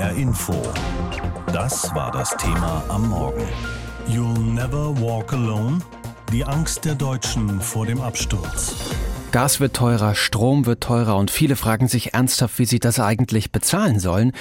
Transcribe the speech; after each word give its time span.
HR 0.00 0.12
Info. 0.12 0.54
Das 1.52 1.94
war 1.94 2.10
das 2.10 2.34
Thema 2.38 2.82
am 2.88 3.10
Morgen. 3.10 3.46
You'll 4.08 4.38
never 4.38 4.98
walk 4.98 5.34
alone? 5.34 5.80
Die 6.32 6.42
Angst 6.42 6.86
der 6.86 6.94
Deutschen 6.94 7.60
vor 7.60 7.84
dem 7.84 8.00
Absturz. 8.00 8.76
Gas 9.32 9.60
wird 9.60 9.76
teurer, 9.76 10.16
Strom 10.16 10.66
wird 10.66 10.82
teurer 10.82 11.16
und 11.16 11.30
viele 11.30 11.54
fragen 11.54 11.86
sich 11.86 12.14
ernsthaft, 12.14 12.58
wie 12.58 12.64
sie 12.64 12.80
das 12.80 12.98
eigentlich 12.98 13.52
bezahlen 13.52 14.00
sollen. 14.00 14.32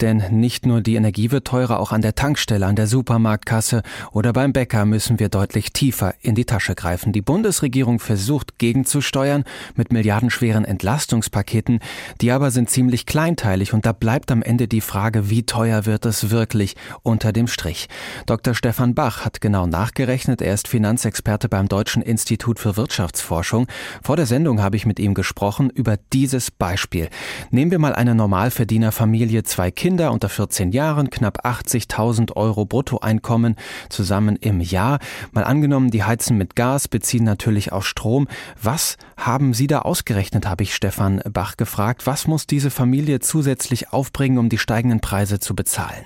Denn 0.00 0.22
nicht 0.30 0.64
nur 0.64 0.80
die 0.80 0.94
Energie 0.94 1.30
wird 1.30 1.46
teurer, 1.46 1.78
auch 1.78 1.92
an 1.92 2.00
der 2.00 2.14
Tankstelle, 2.14 2.64
an 2.64 2.74
der 2.74 2.86
Supermarktkasse 2.86 3.82
oder 4.10 4.32
beim 4.32 4.54
Bäcker 4.54 4.86
müssen 4.86 5.18
wir 5.18 5.28
deutlich 5.28 5.74
tiefer 5.74 6.14
in 6.22 6.34
die 6.34 6.46
Tasche 6.46 6.74
greifen. 6.74 7.12
Die 7.12 7.20
Bundesregierung 7.20 7.98
versucht 7.98 8.58
gegenzusteuern 8.58 9.44
mit 9.74 9.92
milliardenschweren 9.92 10.64
Entlastungspaketen, 10.64 11.80
die 12.22 12.32
aber 12.32 12.50
sind 12.50 12.70
ziemlich 12.70 13.04
kleinteilig 13.04 13.74
und 13.74 13.84
da 13.84 13.92
bleibt 13.92 14.32
am 14.32 14.40
Ende 14.40 14.66
die 14.66 14.80
Frage, 14.80 15.28
wie 15.28 15.42
teuer 15.42 15.84
wird 15.84 16.06
es 16.06 16.30
wirklich 16.30 16.74
unter 17.02 17.32
dem 17.32 17.48
Strich. 17.48 17.88
Dr. 18.24 18.54
Stefan 18.54 18.94
Bach 18.94 19.26
hat 19.26 19.42
genau 19.42 19.66
nachgerechnet, 19.66 20.40
er 20.40 20.54
ist 20.54 20.68
Finanzexperte 20.68 21.50
beim 21.50 21.68
Deutschen 21.68 22.00
Institut 22.00 22.58
für 22.58 22.78
Wirtschaftsforschung. 22.78 23.66
Vor 24.02 24.16
der 24.16 24.24
habe 24.46 24.76
ich 24.76 24.86
mit 24.86 24.98
ihm 24.98 25.14
gesprochen 25.14 25.70
über 25.70 25.96
dieses 26.12 26.50
Beispiel. 26.50 27.08
Nehmen 27.50 27.70
wir 27.70 27.78
mal 27.78 27.94
eine 27.94 28.14
Normalverdienerfamilie, 28.14 29.42
zwei 29.42 29.70
Kinder 29.70 30.12
unter 30.12 30.28
14 30.28 30.70
Jahren, 30.70 31.10
knapp 31.10 31.44
80.000 31.44 32.36
Euro 32.36 32.64
Bruttoeinkommen 32.64 33.56
zusammen 33.88 34.36
im 34.36 34.60
Jahr. 34.60 34.98
Mal 35.32 35.44
angenommen, 35.44 35.90
die 35.90 36.04
heizen 36.04 36.36
mit 36.36 36.56
Gas, 36.56 36.88
beziehen 36.88 37.24
natürlich 37.24 37.72
auch 37.72 37.82
Strom. 37.82 38.28
Was 38.62 38.96
haben 39.16 39.54
Sie 39.54 39.66
da 39.66 39.80
ausgerechnet, 39.80 40.46
habe 40.46 40.62
ich 40.62 40.74
Stefan 40.74 41.20
Bach 41.30 41.56
gefragt. 41.56 42.06
Was 42.06 42.26
muss 42.26 42.46
diese 42.46 42.70
Familie 42.70 43.20
zusätzlich 43.20 43.92
aufbringen, 43.92 44.38
um 44.38 44.48
die 44.48 44.58
steigenden 44.58 45.00
Preise 45.00 45.38
zu 45.40 45.56
bezahlen? 45.56 46.04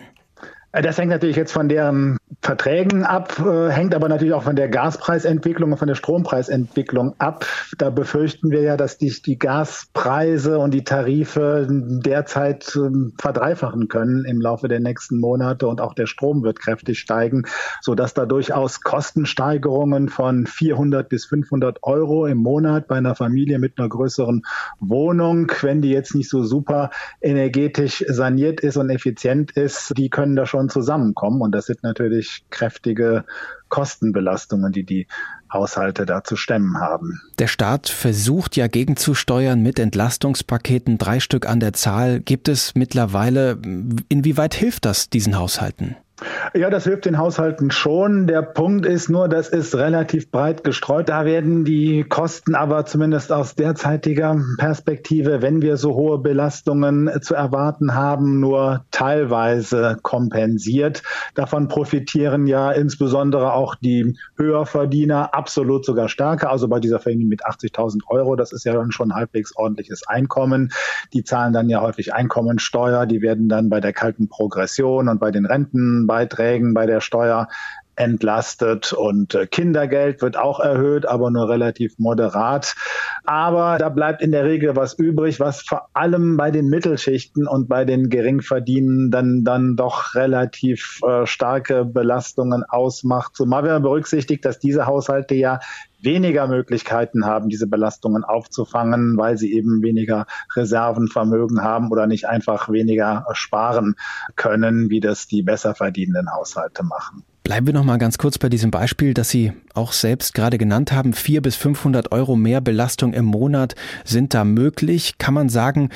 Das 0.72 0.96
hängt 0.96 1.10
natürlich 1.10 1.36
jetzt 1.36 1.52
von 1.52 1.68
deren 1.68 2.16
Verträgen 2.40 3.04
ab, 3.04 3.38
äh, 3.38 3.68
hängt 3.68 3.94
aber 3.94 4.08
natürlich 4.08 4.32
auch 4.32 4.42
von 4.42 4.56
der 4.56 4.70
Gaspreisentwicklung 4.70 5.72
und 5.72 5.78
von 5.78 5.86
der 5.86 5.94
Strompreisentwicklung 5.94 7.14
ab. 7.18 7.44
Da 7.76 7.90
befürchten 7.90 8.50
wir 8.50 8.62
ja, 8.62 8.78
dass 8.78 8.98
sich 8.98 9.20
die 9.20 9.38
Gaspreise 9.38 10.58
und 10.58 10.72
die 10.72 10.82
Tarife 10.82 11.68
derzeit 11.68 12.74
äh, 12.74 12.88
verdreifachen 13.20 13.88
können 13.88 14.24
im 14.24 14.40
Laufe 14.40 14.66
der 14.66 14.80
nächsten 14.80 15.20
Monate 15.20 15.68
und 15.68 15.82
auch 15.82 15.92
der 15.92 16.06
Strom 16.06 16.42
wird 16.42 16.58
kräftig 16.58 17.00
steigen, 17.00 17.44
so 17.82 17.94
dass 17.94 18.14
da 18.14 18.24
durchaus 18.24 18.80
Kostensteigerungen 18.80 20.08
von 20.08 20.46
400 20.46 21.06
bis 21.06 21.26
500 21.26 21.80
Euro 21.82 22.26
im 22.26 22.38
Monat 22.38 22.88
bei 22.88 22.96
einer 22.96 23.14
Familie 23.14 23.58
mit 23.58 23.78
einer 23.78 23.90
größeren 23.90 24.42
Wohnung, 24.80 25.52
wenn 25.60 25.82
die 25.82 25.90
jetzt 25.90 26.14
nicht 26.14 26.30
so 26.30 26.42
super 26.42 26.88
energetisch 27.20 28.04
saniert 28.08 28.60
ist 28.60 28.78
und 28.78 28.88
effizient 28.88 29.50
ist, 29.52 29.92
die 29.98 30.08
können 30.08 30.34
da 30.34 30.46
schon 30.46 30.61
zusammenkommen 30.68 31.40
und 31.40 31.52
das 31.52 31.66
sind 31.66 31.82
natürlich 31.82 32.44
kräftige 32.50 33.24
Kostenbelastungen, 33.68 34.72
die 34.72 34.84
die 34.84 35.06
Haushalte 35.52 36.06
da 36.06 36.24
zu 36.24 36.36
stemmen 36.36 36.78
haben. 36.78 37.20
Der 37.38 37.46
Staat 37.46 37.88
versucht 37.88 38.56
ja 38.56 38.66
gegenzusteuern 38.66 39.60
mit 39.60 39.78
Entlastungspaketen, 39.78 40.98
drei 40.98 41.20
Stück 41.20 41.48
an 41.48 41.60
der 41.60 41.72
Zahl. 41.72 42.20
Gibt 42.20 42.48
es 42.48 42.74
mittlerweile, 42.74 43.58
inwieweit 44.08 44.54
hilft 44.54 44.84
das 44.84 45.10
diesen 45.10 45.38
Haushalten? 45.38 45.96
Ja, 46.54 46.70
das 46.70 46.84
hilft 46.84 47.04
den 47.04 47.18
Haushalten 47.18 47.70
schon. 47.70 48.26
Der 48.26 48.42
Punkt 48.42 48.86
ist 48.86 49.08
nur, 49.08 49.28
das 49.28 49.48
ist 49.48 49.74
relativ 49.74 50.30
breit 50.30 50.64
gestreut. 50.64 51.08
Da 51.08 51.24
werden 51.24 51.64
die 51.64 52.04
Kosten 52.04 52.54
aber 52.54 52.84
zumindest 52.86 53.32
aus 53.32 53.54
derzeitiger 53.54 54.40
Perspektive, 54.58 55.42
wenn 55.42 55.62
wir 55.62 55.76
so 55.76 55.94
hohe 55.94 56.18
Belastungen 56.18 57.10
zu 57.22 57.34
erwarten 57.34 57.94
haben, 57.94 58.40
nur 58.40 58.84
teilweise 58.90 59.96
kompensiert. 60.02 61.02
Davon 61.34 61.68
profitieren 61.68 62.46
ja 62.46 62.70
insbesondere 62.70 63.52
auch 63.54 63.74
die 63.74 64.16
Höherverdiener 64.36 65.34
absolut 65.34 65.84
sogar 65.84 66.08
stärker. 66.08 66.50
Also 66.50 66.68
bei 66.68 66.80
dieser 66.80 67.00
Familie 67.00 67.26
mit 67.26 67.44
80.000 67.44 68.02
Euro, 68.08 68.36
das 68.36 68.52
ist 68.52 68.64
ja 68.64 68.74
dann 68.74 68.92
schon 68.92 69.14
halbwegs 69.14 69.56
ordentliches 69.56 70.06
Einkommen. 70.06 70.72
Die 71.12 71.24
zahlen 71.24 71.52
dann 71.52 71.68
ja 71.68 71.80
häufig 71.80 72.14
Einkommensteuer. 72.14 73.06
Die 73.06 73.22
werden 73.22 73.48
dann 73.48 73.70
bei 73.70 73.80
der 73.80 73.92
kalten 73.92 74.28
Progression 74.28 75.08
und 75.08 75.18
bei 75.18 75.30
den 75.30 75.46
Renten 75.46 76.06
Beiträgen 76.12 76.74
bei 76.74 76.84
der 76.84 77.00
Steuer 77.00 77.48
entlastet 77.96 78.92
und 78.92 79.34
äh, 79.34 79.46
Kindergeld 79.46 80.22
wird 80.22 80.36
auch 80.36 80.60
erhöht, 80.60 81.06
aber 81.06 81.30
nur 81.30 81.48
relativ 81.48 81.98
moderat. 81.98 82.74
Aber 83.24 83.76
da 83.78 83.88
bleibt 83.90 84.22
in 84.22 84.32
der 84.32 84.44
Regel 84.44 84.74
was 84.76 84.94
übrig, 84.94 85.40
was 85.40 85.62
vor 85.62 85.88
allem 85.92 86.36
bei 86.36 86.50
den 86.50 86.68
Mittelschichten 86.68 87.46
und 87.46 87.68
bei 87.68 87.84
den 87.84 88.08
Geringverdienenden 88.08 89.44
dann 89.44 89.76
doch 89.76 90.14
relativ 90.14 91.00
äh, 91.06 91.26
starke 91.26 91.84
Belastungen 91.84 92.64
ausmacht. 92.64 93.36
Zumal 93.36 93.62
wenn 93.64 93.72
man 93.72 93.82
berücksichtigt, 93.82 94.44
dass 94.44 94.58
diese 94.58 94.86
Haushalte 94.86 95.34
ja 95.34 95.60
weniger 96.00 96.48
Möglichkeiten 96.48 97.26
haben, 97.26 97.48
diese 97.48 97.66
Belastungen 97.66 98.24
aufzufangen, 98.24 99.16
weil 99.16 99.38
sie 99.38 99.52
eben 99.52 99.82
weniger 99.82 100.26
Reservenvermögen 100.56 101.62
haben 101.62 101.90
oder 101.92 102.06
nicht 102.06 102.26
einfach 102.26 102.70
weniger 102.70 103.26
sparen 103.32 103.94
können, 104.34 104.90
wie 104.90 105.00
das 105.00 105.26
die 105.26 105.42
besser 105.42 105.74
verdienenden 105.74 106.32
Haushalte 106.32 106.82
machen. 106.82 107.24
Bleiben 107.44 107.66
wir 107.66 107.74
noch 107.74 107.84
mal 107.84 107.98
ganz 107.98 108.18
kurz 108.18 108.38
bei 108.38 108.48
diesem 108.48 108.70
Beispiel, 108.70 109.14
das 109.14 109.30
Sie 109.30 109.52
auch 109.74 109.92
selbst 109.92 110.32
gerade 110.32 110.58
genannt 110.58 110.92
haben. 110.92 111.12
Vier 111.12 111.42
bis 111.42 111.56
500 111.56 112.12
Euro 112.12 112.36
mehr 112.36 112.60
Belastung 112.60 113.12
im 113.14 113.24
Monat 113.24 113.74
sind 114.04 114.32
da 114.32 114.44
möglich. 114.44 115.18
Kann 115.18 115.34
man 115.34 115.48
sagen, 115.48 115.90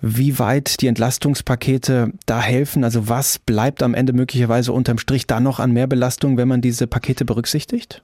wie 0.00 0.38
weit 0.38 0.80
die 0.80 0.86
Entlastungspakete 0.86 2.12
da 2.24 2.40
helfen? 2.40 2.84
Also 2.84 3.08
was 3.08 3.38
bleibt 3.38 3.82
am 3.82 3.94
Ende 3.94 4.14
möglicherweise 4.14 4.72
unterm 4.72 4.98
Strich 4.98 5.26
da 5.26 5.40
noch 5.40 5.60
an 5.60 5.72
Mehrbelastung, 5.72 6.38
wenn 6.38 6.48
man 6.48 6.62
diese 6.62 6.86
Pakete 6.86 7.26
berücksichtigt? 7.26 8.02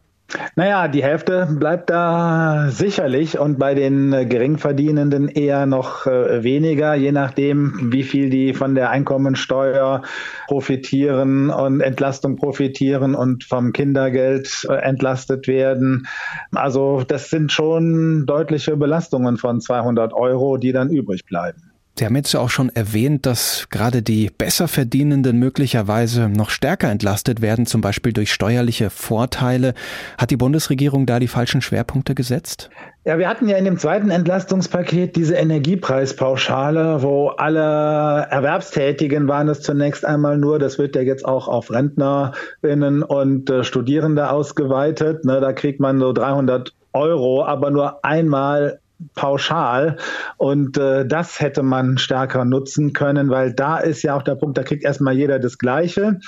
Naja, 0.57 0.89
die 0.89 1.03
Hälfte 1.03 1.47
bleibt 1.51 1.91
da 1.91 2.69
sicherlich 2.71 3.39
und 3.39 3.59
bei 3.59 3.75
den 3.75 4.13
äh, 4.13 4.27
Geringverdienenden 4.27 5.29
eher 5.29 5.67
noch 5.67 6.07
äh, 6.07 6.43
weniger, 6.43 6.95
je 6.95 7.13
nachdem, 7.13 7.93
wie 7.93 8.03
viel 8.03 8.31
die 8.31 8.55
von 8.55 8.75
der 8.75 8.91
Einkommensteuer 8.91 10.03
profitieren 10.49 11.51
und 11.51 11.81
Entlastung 11.81 12.37
profitieren 12.37 13.15
und 13.15 13.45
vom 13.45 13.73
Kindergeld 13.73 14.67
äh, 14.69 14.75
entlastet 14.75 15.47
werden. 15.47 16.07
Also 16.53 17.05
das 17.07 17.31
sind 17.31 17.53
schon 17.53 18.27
deutliche 18.27 18.77
Belastungen 18.77 19.37
von 19.37 19.61
200 19.61 20.13
Euro, 20.15 20.57
die 20.57 20.73
dann 20.73 20.91
übrig 20.91 21.25
bleiben. 21.27 21.74
Sie 21.97 22.05
haben 22.05 22.17
jetzt 22.17 22.33
ja 22.33 22.41
auch 22.41 22.51
schon 22.51 22.71
erwähnt, 22.71 23.25
dass 23.25 23.69
gerade 23.71 24.03
die 24.03 24.29
Besserverdienenden 24.37 25.39
möglicherweise 25.39 26.29
noch 26.29 26.51
stärker 26.51 26.91
entlastet 26.91 27.41
werden, 27.41 27.67
zum 27.67 27.83
Beispiel 27.83 28.13
durch 28.13 28.33
steuerliche 28.33 28.91
Vorteile. 28.91 29.75
Hat 30.19 30.33
die 30.33 30.37
Bundesregierung 30.37 31.07
da 31.07 31.21
die 31.21 31.29
falschen 31.29 31.63
Schwerpunkte 31.63 32.17
gesetzt? 32.17 32.69
Ja, 33.05 33.19
wir 33.19 33.29
hatten 33.29 33.49
ja 33.49 33.59
in 33.59 33.65
dem 33.65 33.79
zweiten 33.79 34.11
Entlastungspaket 34.11 35.15
diese 35.15 35.35
Energiepreispauschale, 35.35 37.03
wo 37.03 37.29
alle 37.29 38.27
Erwerbstätigen 38.29 39.29
waren 39.29 39.49
es 39.49 39.61
zunächst 39.61 40.05
einmal 40.05 40.37
nur, 40.37 40.59
das 40.59 40.79
wird 40.81 40.97
ja 40.97 41.03
jetzt 41.03 41.25
auch 41.25 41.47
auf 41.47 41.71
Rentnerinnen 41.71 43.05
und 43.05 43.51
äh, 43.51 43.63
Studierende 43.63 44.31
ausgeweitet. 44.31 45.25
Ne, 45.25 45.41
da 45.41 45.53
kriegt 45.53 45.79
man 45.79 46.01
so 46.01 46.13
300 46.13 46.73
Euro, 46.93 47.45
aber 47.45 47.71
nur 47.71 48.05
einmal 48.05 48.81
pauschal. 49.15 49.97
Und 50.37 50.79
äh, 50.79 51.07
das 51.07 51.41
hätte 51.41 51.63
man 51.63 51.99
stärker 51.99 52.45
nutzen 52.45 52.93
können, 52.93 53.31
weil 53.31 53.53
da 53.53 53.79
ist 53.79 54.03
ja 54.03 54.17
auch 54.17 54.23
der 54.23 54.35
Punkt, 54.35 54.59
da 54.59 54.63
kriegt 54.63 54.85
erstmal 54.85 55.15
jeder 55.15 55.39
das 55.39 55.59
Gleiche. 55.59 56.21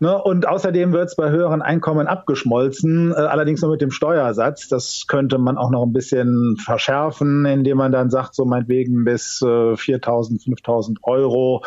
Ne? 0.00 0.16
Und 0.22 0.46
außerdem 0.46 0.92
wird 0.92 1.08
es 1.08 1.16
bei 1.16 1.30
höheren 1.30 1.60
Einkommen 1.60 2.06
abgeschmolzen, 2.06 3.10
äh, 3.10 3.14
allerdings 3.14 3.62
nur 3.62 3.72
mit 3.72 3.80
dem 3.80 3.90
Steuersatz. 3.90 4.68
Das 4.68 5.06
könnte 5.08 5.38
man 5.38 5.58
auch 5.58 5.70
noch 5.70 5.82
ein 5.82 5.92
bisschen 5.92 6.56
verschärfen, 6.56 7.44
indem 7.46 7.78
man 7.78 7.90
dann 7.90 8.08
sagt, 8.08 8.36
so 8.36 8.44
meinetwegen 8.44 9.04
bis 9.04 9.42
äh, 9.42 9.46
4.000, 9.46 10.44
5.000 10.44 10.98
Euro 11.02 11.64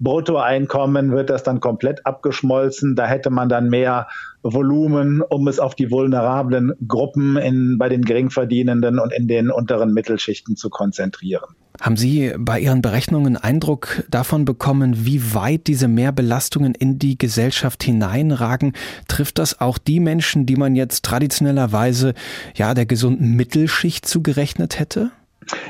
Bruttoeinkommen 0.00 1.12
wird 1.12 1.28
das 1.28 1.42
dann 1.42 1.60
komplett 1.60 2.06
abgeschmolzen. 2.06 2.96
Da 2.96 3.06
hätte 3.06 3.28
man 3.28 3.50
dann 3.50 3.68
mehr 3.68 4.08
Volumen, 4.42 5.20
um 5.20 5.46
es 5.46 5.60
auf 5.60 5.74
die 5.74 5.90
vulnerablen 5.90 6.72
Gruppen 6.88 7.36
in, 7.36 7.76
bei 7.76 7.90
den 7.90 8.02
Geringverdienenden 8.02 8.98
und 8.98 9.12
in 9.12 9.28
den 9.28 9.50
unteren 9.50 9.92
Mittelschichten 9.92 10.56
zu 10.56 10.70
konzentrieren. 10.70 11.54
Haben 11.80 11.96
Sie 11.96 12.32
bei 12.38 12.60
Ihren 12.60 12.82
Berechnungen 12.82 13.36
Eindruck 13.36 14.04
davon 14.08 14.44
bekommen, 14.44 15.06
wie 15.06 15.34
weit 15.34 15.66
diese 15.66 15.88
Mehrbelastungen 15.88 16.74
in 16.74 16.98
die 16.98 17.18
Gesellschaft 17.18 17.82
hineinragen? 17.82 18.74
Trifft 19.08 19.38
das 19.38 19.60
auch 19.60 19.78
die 19.78 19.98
Menschen, 19.98 20.46
die 20.46 20.56
man 20.56 20.76
jetzt 20.76 21.04
traditionellerweise 21.04 22.14
ja 22.54 22.74
der 22.74 22.86
gesunden 22.86 23.32
Mittelschicht 23.32 24.06
zugerechnet 24.06 24.78
hätte? 24.78 25.10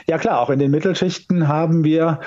Ja 0.06 0.19
klar, 0.19 0.41
auch 0.41 0.51
in 0.51 0.59
den 0.59 0.71
Mittelschichten 0.71 1.49
haben 1.49 1.85
wir 1.85 2.21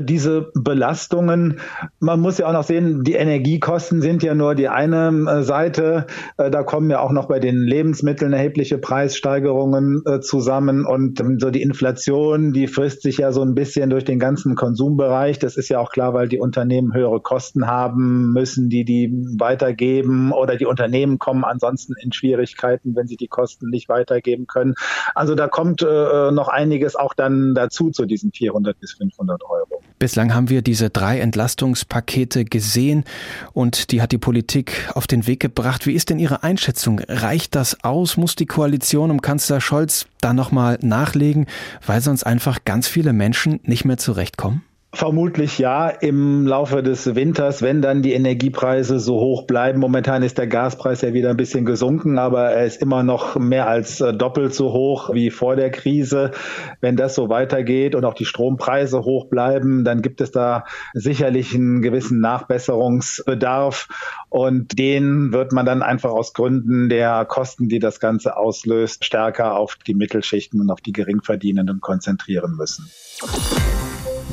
diese 0.00 0.50
Belastungen, 0.54 1.60
man 2.00 2.20
muss 2.20 2.38
ja 2.38 2.48
auch 2.48 2.52
noch 2.52 2.64
sehen, 2.64 3.04
die 3.04 3.14
Energiekosten 3.14 4.02
sind 4.02 4.22
ja 4.22 4.34
nur 4.34 4.54
die 4.54 4.68
eine 4.68 5.08
äh, 5.08 5.42
Seite. 5.42 6.06
Äh, 6.36 6.50
da 6.50 6.62
kommen 6.62 6.90
ja 6.90 7.00
auch 7.00 7.12
noch 7.12 7.26
bei 7.26 7.40
den 7.40 7.62
Lebensmitteln 7.62 8.32
erhebliche 8.32 8.78
Preissteigerungen 8.78 10.02
zusammen 10.20 10.84
und 10.84 11.20
ähm, 11.20 11.38
so 11.38 11.50
die 11.50 11.62
Inflation, 11.62 12.52
die 12.52 12.66
frisst 12.66 13.02
sich 13.02 13.18
ja 13.18 13.32
so 13.32 13.42
ein 13.42 13.54
bisschen 13.54 13.90
durch 13.90 14.04
den 14.04 14.18
ganzen 14.18 14.54
Konsumbereich. 14.54 15.38
Das 15.38 15.56
ist 15.56 15.68
ja 15.68 15.78
auch 15.78 15.90
klar, 15.90 16.14
weil 16.14 16.28
die 16.28 16.38
Unternehmen 16.38 16.94
höhere 16.94 17.20
Kosten 17.20 17.66
haben, 17.66 18.32
müssen 18.32 18.68
die 18.68 18.84
die 18.84 19.12
weitergeben 19.38 20.32
oder 20.32 20.56
die 20.56 20.66
Unternehmen 20.66 21.18
kommen 21.18 21.44
ansonsten 21.44 21.94
in 22.02 22.12
Schwierigkeiten, 22.12 22.94
wenn 22.94 23.06
sie 23.06 23.16
die 23.16 23.28
Kosten 23.28 23.70
nicht 23.70 23.88
weitergeben 23.88 24.46
können. 24.46 24.74
Also 25.14 25.34
da 25.34 25.48
kommt 25.48 25.82
äh, 25.82 26.30
noch 26.30 26.48
einiges 26.48 26.96
auch 26.96 27.14
dann 27.14 27.54
dazu 27.54 27.90
zu 27.90 28.06
diesen 28.06 28.32
400 28.32 28.78
bis 28.78 28.92
500 28.92 29.42
Euro. 29.44 29.77
Bislang 29.98 30.32
haben 30.32 30.48
wir 30.48 30.62
diese 30.62 30.90
drei 30.90 31.18
Entlastungspakete 31.18 32.44
gesehen 32.44 33.04
und 33.52 33.90
die 33.90 34.00
hat 34.00 34.12
die 34.12 34.18
Politik 34.18 34.88
auf 34.94 35.08
den 35.08 35.26
Weg 35.26 35.40
gebracht. 35.40 35.86
Wie 35.86 35.92
ist 35.92 36.10
denn 36.10 36.20
Ihre 36.20 36.44
Einschätzung? 36.44 37.00
Reicht 37.00 37.56
das 37.56 37.82
aus? 37.82 38.16
Muss 38.16 38.36
die 38.36 38.46
Koalition 38.46 39.10
um 39.10 39.20
Kanzler 39.20 39.60
Scholz 39.60 40.06
da 40.20 40.32
nochmal 40.32 40.78
nachlegen, 40.82 41.46
weil 41.84 42.00
sonst 42.00 42.22
einfach 42.22 42.64
ganz 42.64 42.86
viele 42.86 43.12
Menschen 43.12 43.58
nicht 43.64 43.84
mehr 43.84 43.98
zurechtkommen? 43.98 44.62
Vermutlich 44.98 45.60
ja, 45.60 45.90
im 45.90 46.44
Laufe 46.44 46.82
des 46.82 47.14
Winters, 47.14 47.62
wenn 47.62 47.80
dann 47.80 48.02
die 48.02 48.14
Energiepreise 48.14 48.98
so 48.98 49.20
hoch 49.20 49.46
bleiben. 49.46 49.78
Momentan 49.78 50.24
ist 50.24 50.38
der 50.38 50.48
Gaspreis 50.48 51.02
ja 51.02 51.12
wieder 51.12 51.30
ein 51.30 51.36
bisschen 51.36 51.64
gesunken, 51.64 52.18
aber 52.18 52.50
er 52.50 52.66
ist 52.66 52.82
immer 52.82 53.04
noch 53.04 53.36
mehr 53.36 53.68
als 53.68 54.00
äh, 54.00 54.12
doppelt 54.12 54.54
so 54.54 54.72
hoch 54.72 55.14
wie 55.14 55.30
vor 55.30 55.54
der 55.54 55.70
Krise. 55.70 56.32
Wenn 56.80 56.96
das 56.96 57.14
so 57.14 57.28
weitergeht 57.28 57.94
und 57.94 58.04
auch 58.04 58.14
die 58.14 58.24
Strompreise 58.24 59.04
hoch 59.04 59.26
bleiben, 59.26 59.84
dann 59.84 60.02
gibt 60.02 60.20
es 60.20 60.32
da 60.32 60.64
sicherlich 60.94 61.54
einen 61.54 61.80
gewissen 61.80 62.18
Nachbesserungsbedarf 62.18 63.86
und 64.30 64.80
den 64.80 65.32
wird 65.32 65.52
man 65.52 65.64
dann 65.64 65.82
einfach 65.82 66.10
aus 66.10 66.32
Gründen 66.32 66.88
der 66.88 67.24
Kosten, 67.24 67.68
die 67.68 67.78
das 67.78 68.00
Ganze 68.00 68.36
auslöst, 68.36 69.04
stärker 69.04 69.58
auf 69.58 69.76
die 69.86 69.94
Mittelschichten 69.94 70.60
und 70.60 70.70
auf 70.70 70.80
die 70.80 70.92
Geringverdienenden 70.92 71.80
konzentrieren 71.80 72.56
müssen. 72.56 72.90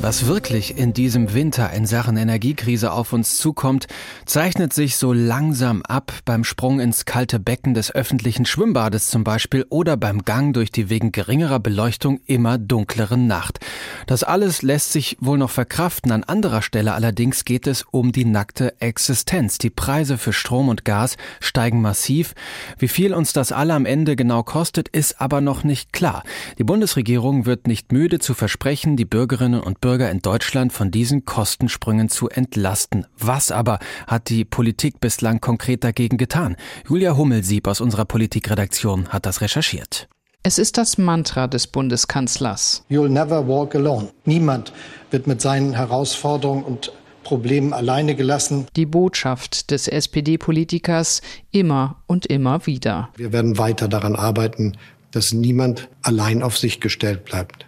Was 0.06 0.28
wirklich 0.28 0.78
in 0.78 0.94
diesem 0.94 1.34
Winter 1.34 1.74
in 1.74 1.88
Sachen 1.88 2.16
Energiekrise 2.16 2.92
auf 2.92 3.12
uns 3.12 3.40
zukommt, 3.40 3.88
zeichnet 4.28 4.72
sich 4.72 4.98
so 4.98 5.14
langsam 5.14 5.82
ab 5.82 6.14
beim 6.26 6.44
Sprung 6.44 6.80
ins 6.80 7.06
kalte 7.06 7.40
Becken 7.40 7.74
des 7.74 7.90
öffentlichen 7.90 8.46
Schwimmbades 8.46 9.08
zum 9.08 9.24
Beispiel 9.24 9.66
oder 9.70 9.98
beim 9.98 10.24
Gang 10.24 10.54
durch 10.54 10.72
die 10.72 10.92
wegen 10.92 11.12
geringerer 11.12 11.60
Beleuchtung 11.60 12.20
immer 12.28 12.60
dunkleren 12.60 13.26
Nacht. 13.26 13.60
Das 14.06 14.24
alles 14.24 14.62
lässt 14.62 14.92
sich 14.92 15.18
wohl 15.22 15.40
noch 15.40 15.50
verkraften. 15.50 16.12
An 16.12 16.24
anderer 16.24 16.62
Stelle 16.62 16.94
allerdings 16.94 17.44
geht 17.44 17.66
es 17.66 17.84
um 17.90 18.12
die 18.12 18.26
nackte 18.26 18.80
Existenz. 18.80 19.58
Die 19.58 19.72
Preise 19.72 20.20
für 20.20 20.34
Strom 20.34 20.70
und 20.70 20.86
Gas 20.86 21.18
steigen 21.40 21.82
massiv. 21.82 22.36
Wie 22.78 22.90
viel 22.90 23.12
uns 23.12 23.34
das 23.34 23.52
alle 23.52 23.74
am 23.74 23.88
Ende 23.88 24.16
genau 24.16 24.44
kostet, 24.44 24.88
ist 24.88 25.20
aber 25.20 25.42
noch 25.42 25.64
nicht 25.64 25.94
klar. 25.94 26.22
Die 26.60 26.64
Bundesregierung 26.64 27.48
wird 27.48 27.66
nicht 27.66 27.92
müde 27.92 28.20
zu 28.20 28.36
versprechen, 28.36 28.98
die 28.98 29.06
Bürgerinnen 29.06 29.62
und 29.62 29.82
Bürger 29.82 29.95
Bürger 29.96 30.12
in 30.12 30.20
Deutschland 30.20 30.74
von 30.74 30.92
diesen 30.92 31.24
Kostensprüngen 31.24 32.10
zu 32.10 32.28
entlasten. 32.28 33.08
Was 33.18 33.50
aber 33.50 33.80
hat 34.08 34.28
die 34.28 34.44
Politik 34.44 35.00
bislang 35.00 35.40
konkret 35.40 35.86
dagegen 35.86 36.18
getan? 36.18 36.58
Julia 36.86 37.16
Hummelsieb 37.16 37.66
aus 37.66 37.80
unserer 37.80 38.04
Politikredaktion 38.04 39.08
hat 39.08 39.26
das 39.26 39.40
recherchiert. 39.40 40.10
Es 40.44 40.58
ist 40.60 40.78
das 40.78 40.98
Mantra 40.98 41.48
des 41.48 41.68
Bundeskanzlers. 41.68 42.84
You'll 42.90 43.08
never 43.08 43.48
walk 43.48 43.74
alone. 43.74 44.10
Niemand 44.26 44.74
wird 45.12 45.28
mit 45.28 45.40
seinen 45.40 45.72
Herausforderungen 45.72 46.66
und 46.66 46.92
Problemen 47.24 47.72
alleine 47.72 48.16
gelassen. 48.16 48.68
Die 48.76 48.86
Botschaft 48.86 49.72
des 49.72 49.88
SPD-Politikers 49.88 51.22
immer 51.52 52.04
und 52.06 52.26
immer 52.26 52.66
wieder. 52.66 53.08
Wir 53.16 53.32
werden 53.32 53.58
weiter 53.58 53.88
daran 53.88 54.18
arbeiten, 54.18 54.74
dass 55.12 55.32
niemand 55.32 55.88
allein 56.02 56.44
auf 56.44 56.58
sich 56.58 56.82
gestellt 56.82 57.24
bleibt. 57.24 57.66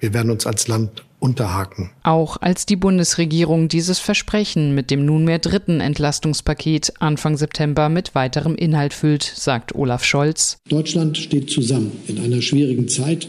Wir 0.00 0.12
werden 0.12 0.32
uns 0.32 0.44
als 0.44 0.66
Land 0.66 1.04
unterhaken. 1.20 1.90
Auch 2.02 2.36
als 2.40 2.66
die 2.66 2.76
Bundesregierung 2.76 3.68
dieses 3.68 3.98
Versprechen 3.98 4.74
mit 4.74 4.90
dem 4.90 5.04
nunmehr 5.04 5.38
dritten 5.38 5.80
Entlastungspaket 5.80 6.92
Anfang 7.00 7.36
September 7.36 7.88
mit 7.88 8.14
weiterem 8.14 8.54
Inhalt 8.54 8.94
füllt, 8.94 9.22
sagt 9.22 9.74
Olaf 9.74 10.04
Scholz. 10.04 10.58
Deutschland 10.68 11.18
steht 11.18 11.50
zusammen 11.50 11.92
in 12.06 12.20
einer 12.20 12.42
schwierigen 12.42 12.88
Zeit. 12.88 13.28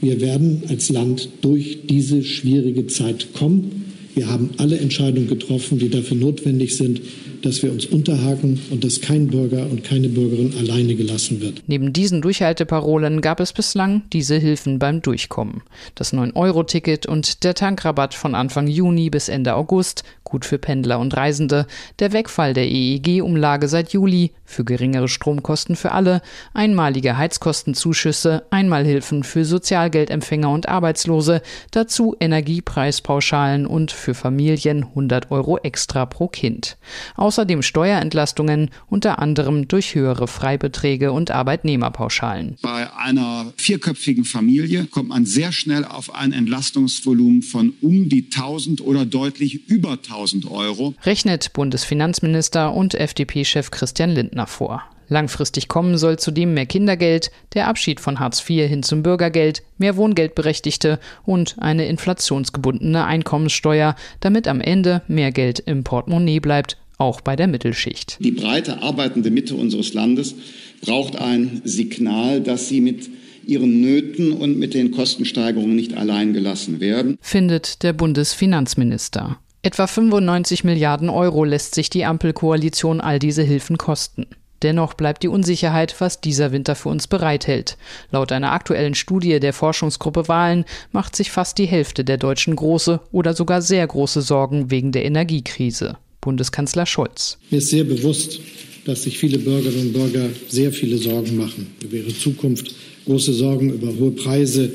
Wir 0.00 0.20
werden 0.20 0.62
als 0.68 0.88
Land 0.88 1.28
durch 1.42 1.80
diese 1.88 2.22
schwierige 2.22 2.86
Zeit 2.86 3.34
kommen. 3.34 3.92
Wir 4.14 4.28
haben 4.28 4.50
alle 4.58 4.78
Entscheidungen 4.78 5.28
getroffen, 5.28 5.78
die 5.78 5.90
dafür 5.90 6.16
notwendig 6.16 6.76
sind, 6.76 7.00
dass 7.42 7.62
wir 7.62 7.72
uns 7.72 7.86
unterhaken 7.86 8.60
und 8.70 8.84
dass 8.84 9.00
kein 9.00 9.28
Bürger 9.28 9.66
und 9.70 9.84
keine 9.84 10.08
Bürgerin 10.08 10.54
alleine 10.58 10.94
gelassen 10.94 11.40
wird. 11.40 11.62
Neben 11.66 11.92
diesen 11.92 12.22
Durchhalteparolen 12.22 13.20
gab 13.20 13.40
es 13.40 13.52
bislang 13.52 14.02
diese 14.12 14.36
Hilfen 14.36 14.78
beim 14.78 15.02
Durchkommen. 15.02 15.62
Das 15.94 16.12
9-Euro-Ticket 16.12 17.06
und 17.06 17.44
der 17.44 17.54
Tankrabatt 17.54 18.14
von 18.14 18.34
Anfang 18.34 18.66
Juni 18.66 19.10
bis 19.10 19.28
Ende 19.28 19.54
August, 19.54 20.04
gut 20.30 20.44
für 20.46 20.58
Pendler 20.58 20.98
und 20.98 21.14
Reisende, 21.16 21.66
der 21.98 22.12
Wegfall 22.12 22.54
der 22.54 22.68
EEG-Umlage 22.68 23.68
seit 23.68 23.92
Juli, 23.92 24.32
für 24.44 24.64
geringere 24.64 25.08
Stromkosten 25.08 25.76
für 25.76 25.92
alle, 25.92 26.22
einmalige 26.54 27.16
Heizkostenzuschüsse, 27.16 28.44
Einmalhilfen 28.50 29.24
für 29.24 29.44
Sozialgeldempfänger 29.44 30.50
und 30.50 30.68
Arbeitslose, 30.68 31.42
dazu 31.72 32.16
Energiepreispauschalen 32.18 33.66
und 33.66 33.90
für 33.90 34.14
Familien 34.14 34.84
100 34.84 35.30
Euro 35.30 35.58
extra 35.58 36.06
pro 36.06 36.28
Kind. 36.28 36.78
Außerdem 37.16 37.62
Steuerentlastungen, 37.62 38.70
unter 38.88 39.18
anderem 39.18 39.68
durch 39.68 39.94
höhere 39.94 40.28
Freibeträge 40.28 41.12
und 41.12 41.30
Arbeitnehmerpauschalen. 41.30 42.56
Bei 42.62 42.92
einer 42.94 43.52
vierköpfigen 43.56 44.24
Familie 44.24 44.86
kommt 44.86 45.08
man 45.08 45.26
sehr 45.26 45.52
schnell 45.52 45.84
auf 45.84 46.14
ein 46.14 46.32
Entlastungsvolumen 46.32 47.42
von 47.42 47.74
um 47.80 48.08
die 48.08 48.26
1000 48.32 48.80
oder 48.80 49.04
deutlich 49.04 49.68
über 49.68 49.92
1000 49.92 50.19
Euro. 50.50 50.94
Rechnet 51.04 51.52
Bundesfinanzminister 51.52 52.74
und 52.74 52.94
FDP-Chef 52.94 53.70
Christian 53.70 54.10
Lindner 54.10 54.46
vor. 54.46 54.82
Langfristig 55.08 55.66
kommen 55.66 55.98
soll 55.98 56.18
zudem 56.18 56.54
mehr 56.54 56.66
Kindergeld, 56.66 57.32
der 57.54 57.66
Abschied 57.66 57.98
von 57.98 58.20
Hartz 58.20 58.48
IV 58.48 58.68
hin 58.68 58.84
zum 58.84 59.02
Bürgergeld, 59.02 59.62
mehr 59.76 59.96
Wohngeldberechtigte 59.96 61.00
und 61.24 61.56
eine 61.58 61.86
inflationsgebundene 61.86 63.04
Einkommenssteuer, 63.04 63.96
damit 64.20 64.46
am 64.46 64.60
Ende 64.60 65.02
mehr 65.08 65.32
Geld 65.32 65.58
im 65.58 65.82
Portemonnaie 65.82 66.38
bleibt, 66.38 66.76
auch 66.96 67.22
bei 67.22 67.34
der 67.34 67.48
Mittelschicht. 67.48 68.18
Die 68.20 68.30
breite 68.30 68.82
arbeitende 68.82 69.30
Mitte 69.30 69.56
unseres 69.56 69.94
Landes 69.94 70.34
braucht 70.82 71.16
ein 71.16 71.60
Signal, 71.64 72.40
dass 72.40 72.68
sie 72.68 72.80
mit 72.80 73.10
ihren 73.46 73.80
Nöten 73.80 74.32
und 74.32 74.58
mit 74.58 74.74
den 74.74 74.92
Kostensteigerungen 74.92 75.74
nicht 75.74 75.96
allein 75.96 76.32
gelassen 76.32 76.78
werden, 76.78 77.18
findet 77.20 77.82
der 77.82 77.94
Bundesfinanzminister. 77.94 79.38
Etwa 79.62 79.86
95 79.86 80.64
Milliarden 80.64 81.10
Euro 81.10 81.44
lässt 81.44 81.74
sich 81.74 81.90
die 81.90 82.06
Ampelkoalition 82.06 83.02
all 83.02 83.18
diese 83.18 83.42
Hilfen 83.42 83.76
kosten. 83.76 84.26
Dennoch 84.62 84.94
bleibt 84.94 85.22
die 85.22 85.28
Unsicherheit, 85.28 85.94
was 86.00 86.22
dieser 86.22 86.50
Winter 86.50 86.74
für 86.74 86.88
uns 86.88 87.06
bereithält. 87.06 87.76
Laut 88.10 88.32
einer 88.32 88.52
aktuellen 88.52 88.94
Studie 88.94 89.38
der 89.38 89.52
Forschungsgruppe 89.52 90.28
Wahlen 90.28 90.64
macht 90.92 91.14
sich 91.14 91.30
fast 91.30 91.58
die 91.58 91.66
Hälfte 91.66 92.04
der 92.04 92.16
Deutschen 92.16 92.56
große 92.56 93.00
oder 93.12 93.34
sogar 93.34 93.60
sehr 93.60 93.86
große 93.86 94.22
Sorgen 94.22 94.70
wegen 94.70 94.92
der 94.92 95.04
Energiekrise. 95.04 95.98
Bundeskanzler 96.22 96.86
Scholz. 96.86 97.36
Mir 97.50 97.58
ist 97.58 97.68
sehr 97.68 97.84
bewusst, 97.84 98.40
dass 98.86 99.02
sich 99.02 99.18
viele 99.18 99.38
Bürgerinnen 99.38 99.88
und 99.88 99.92
Bürger 99.92 100.26
sehr 100.48 100.72
viele 100.72 100.96
Sorgen 100.96 101.36
machen 101.36 101.74
über 101.82 101.96
ihre 101.96 102.14
Zukunft, 102.14 102.74
große 103.04 103.34
Sorgen 103.34 103.74
über 103.74 103.94
hohe 103.98 104.12
Preise 104.12 104.72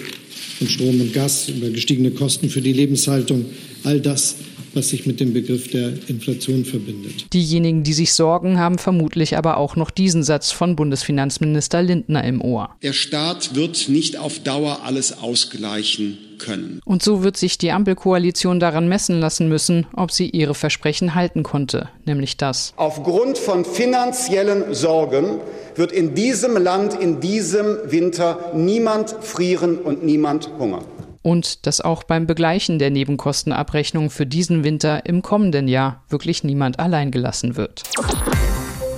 von 0.60 0.68
Strom 0.68 1.01
und 1.01 1.12
Gas, 1.12 1.50
über 1.50 1.70
gestiegene 1.70 2.12
Kosten 2.12 2.50
für 2.50 2.62
die 2.62 2.74
Lebenshaltung. 2.74 3.46
All 3.84 4.00
das 4.00 4.36
was 4.75 4.89
sich 4.89 5.05
mit 5.05 5.20
dem 5.20 5.34
Begriff 5.34 5.70
der 5.70 5.94
Inflation 6.08 6.65
verbindet. 6.65 7.34
Diejenigen, 7.34 7.84
die 7.84 7.94
sich 7.94 8.13
sorgen, 8.13 8.60
haben 8.60 8.77
vermutlich 8.77 9.38
aber 9.38 9.58
auch 9.58 9.75
noch 9.75 9.89
diesen 9.89 10.24
Satz 10.24 10.51
von 10.51 10.75
Bundesfinanzminister 10.75 11.82
Lindner 11.82 12.24
im 12.24 12.41
Ohr. 12.41 12.75
Der 12.84 12.94
Staat 12.94 13.55
wird 13.55 13.89
nicht 13.89 14.17
auf 14.17 14.39
Dauer 14.39 14.82
alles 14.84 15.17
ausgleichen 15.17 16.17
können. 16.38 16.82
Und 16.86 17.01
so 17.01 17.24
wird 17.24 17.38
sich 17.38 17.58
die 17.58 17.72
Ampelkoalition 17.72 18.60
daran 18.60 18.88
messen 18.88 19.20
lassen 19.20 19.48
müssen, 19.48 19.88
ob 19.96 20.12
sie 20.12 20.29
ihre 20.29 20.53
Versprechen 20.53 21.15
halten 21.15 21.44
konnte, 21.44 21.89
nämlich 22.05 22.38
das. 22.38 22.74
Aufgrund 22.75 23.38
von 23.38 23.65
finanziellen 23.65 24.74
Sorgen 24.74 25.39
wird 25.75 25.91
in 25.91 26.15
diesem 26.15 26.58
Land 26.58 26.94
in 26.94 27.20
diesem 27.20 27.77
Winter 27.86 28.51
niemand 28.53 29.15
frieren 29.22 29.77
und 29.77 30.03
niemand 30.03 30.50
hungern 30.60 30.86
und 31.25 31.65
dass 31.65 31.82
auch 31.82 32.03
beim 32.03 32.27
Begleichen 32.27 32.77
der 32.77 32.91
Nebenkostenabrechnung 32.91 34.12
für 34.12 34.27
diesen 34.27 34.63
Winter 34.63 35.08
im 35.08 35.24
kommenden 35.24 35.67
Jahr 35.67 36.03
wirklich 36.08 36.44
niemand 36.44 36.77
allein 36.77 37.10
gelassen 37.10 37.55
wird. 37.55 37.82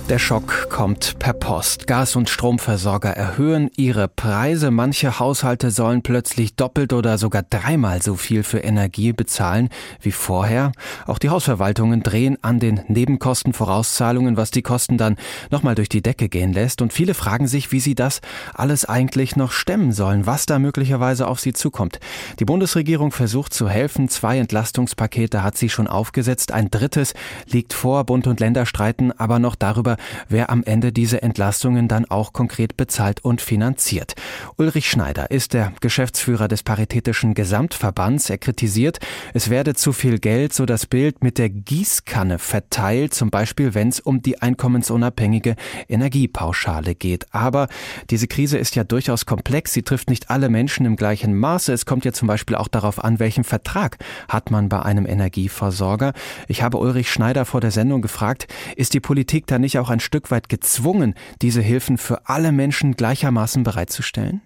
Der 0.08 0.18
Schock 0.18 0.70
kommt 0.70 1.18
per 1.18 1.34
Post. 1.34 1.86
Gas- 1.86 2.16
und 2.16 2.30
Stromversorger 2.30 3.10
erhöhen 3.10 3.70
ihre 3.76 4.08
Preise. 4.08 4.70
Manche 4.70 5.18
Haushalte 5.18 5.70
sollen 5.70 6.00
plötzlich 6.00 6.54
doppelt 6.56 6.94
oder 6.94 7.18
sogar 7.18 7.42
dreimal 7.42 8.00
so 8.00 8.14
viel 8.14 8.42
für 8.42 8.60
Energie 8.60 9.12
bezahlen 9.12 9.68
wie 10.00 10.12
vorher. 10.12 10.72
Auch 11.06 11.18
die 11.18 11.28
Hausverwaltungen 11.28 12.02
drehen 12.02 12.42
an 12.42 12.58
den 12.58 12.80
Nebenkostenvorauszahlungen, 12.88 14.38
was 14.38 14.50
die 14.50 14.62
Kosten 14.62 14.96
dann 14.96 15.16
nochmal 15.50 15.74
durch 15.74 15.90
die 15.90 16.00
Decke 16.00 16.30
gehen 16.30 16.54
lässt. 16.54 16.80
Und 16.80 16.94
viele 16.94 17.12
fragen 17.12 17.46
sich, 17.46 17.70
wie 17.70 17.80
sie 17.80 17.94
das 17.94 18.22
alles 18.54 18.86
eigentlich 18.86 19.36
noch 19.36 19.52
stemmen 19.52 19.92
sollen, 19.92 20.24
was 20.24 20.46
da 20.46 20.58
möglicherweise 20.58 21.26
auf 21.26 21.38
sie 21.38 21.52
zukommt. 21.52 22.00
Die 22.38 22.46
Bundesregierung 22.46 23.12
versucht 23.12 23.52
zu 23.52 23.68
helfen. 23.68 24.08
Zwei 24.08 24.38
Entlastungspakete 24.38 25.42
hat 25.42 25.58
sie 25.58 25.68
schon 25.68 25.86
aufgesetzt. 25.86 26.50
Ein 26.50 26.70
drittes 26.70 27.12
liegt 27.44 27.74
vor. 27.74 28.04
Bund 28.04 28.26
und 28.26 28.40
Länder 28.40 28.64
streiten 28.64 29.12
aber 29.12 29.38
noch 29.38 29.54
darüber, 29.54 29.97
wer 30.28 30.50
am 30.50 30.62
Ende 30.64 30.92
diese 30.92 31.22
Entlastungen 31.22 31.88
dann 31.88 32.04
auch 32.04 32.32
konkret 32.32 32.76
bezahlt 32.76 33.24
und 33.24 33.40
finanziert. 33.40 34.14
Ulrich 34.56 34.90
Schneider 34.90 35.30
ist 35.30 35.54
der 35.54 35.72
Geschäftsführer 35.80 36.48
des 36.48 36.62
Paritätischen 36.62 37.34
Gesamtverbands. 37.34 38.30
Er 38.30 38.38
kritisiert, 38.38 38.98
es 39.34 39.50
werde 39.50 39.74
zu 39.74 39.92
viel 39.92 40.18
Geld, 40.18 40.52
so 40.52 40.66
das 40.66 40.86
Bild 40.86 41.22
mit 41.22 41.38
der 41.38 41.50
Gießkanne 41.50 42.38
verteilt, 42.38 43.14
zum 43.14 43.30
Beispiel 43.30 43.74
wenn 43.74 43.88
es 43.88 44.00
um 44.00 44.22
die 44.22 44.40
einkommensunabhängige 44.40 45.56
Energiepauschale 45.88 46.94
geht. 46.94 47.26
Aber 47.32 47.68
diese 48.10 48.26
Krise 48.26 48.58
ist 48.58 48.76
ja 48.76 48.84
durchaus 48.84 49.26
komplex. 49.26 49.72
Sie 49.72 49.82
trifft 49.82 50.10
nicht 50.10 50.30
alle 50.30 50.48
Menschen 50.48 50.86
im 50.86 50.96
gleichen 50.96 51.36
Maße. 51.36 51.72
Es 51.72 51.86
kommt 51.86 52.04
ja 52.04 52.12
zum 52.12 52.28
Beispiel 52.28 52.56
auch 52.56 52.68
darauf 52.68 53.02
an, 53.02 53.18
welchen 53.18 53.44
Vertrag 53.44 53.98
hat 54.28 54.50
man 54.50 54.68
bei 54.68 54.82
einem 54.82 55.06
Energieversorger. 55.06 56.12
Ich 56.46 56.62
habe 56.62 56.78
Ulrich 56.78 57.10
Schneider 57.10 57.44
vor 57.44 57.60
der 57.60 57.70
Sendung 57.70 58.02
gefragt, 58.02 58.46
ist 58.76 58.94
die 58.94 59.00
Politik 59.00 59.46
da 59.46 59.58
nicht 59.58 59.78
auch 59.78 59.87
auch 59.88 59.90
ein 59.90 60.00
Stück 60.00 60.30
weit 60.30 60.48
gezwungen, 60.48 61.14
diese 61.40 61.62
Hilfen 61.62 61.98
für 61.98 62.28
alle 62.28 62.52
Menschen 62.52 62.92
gleichermaßen 62.92 63.64
bereitzustellen? 63.64 64.42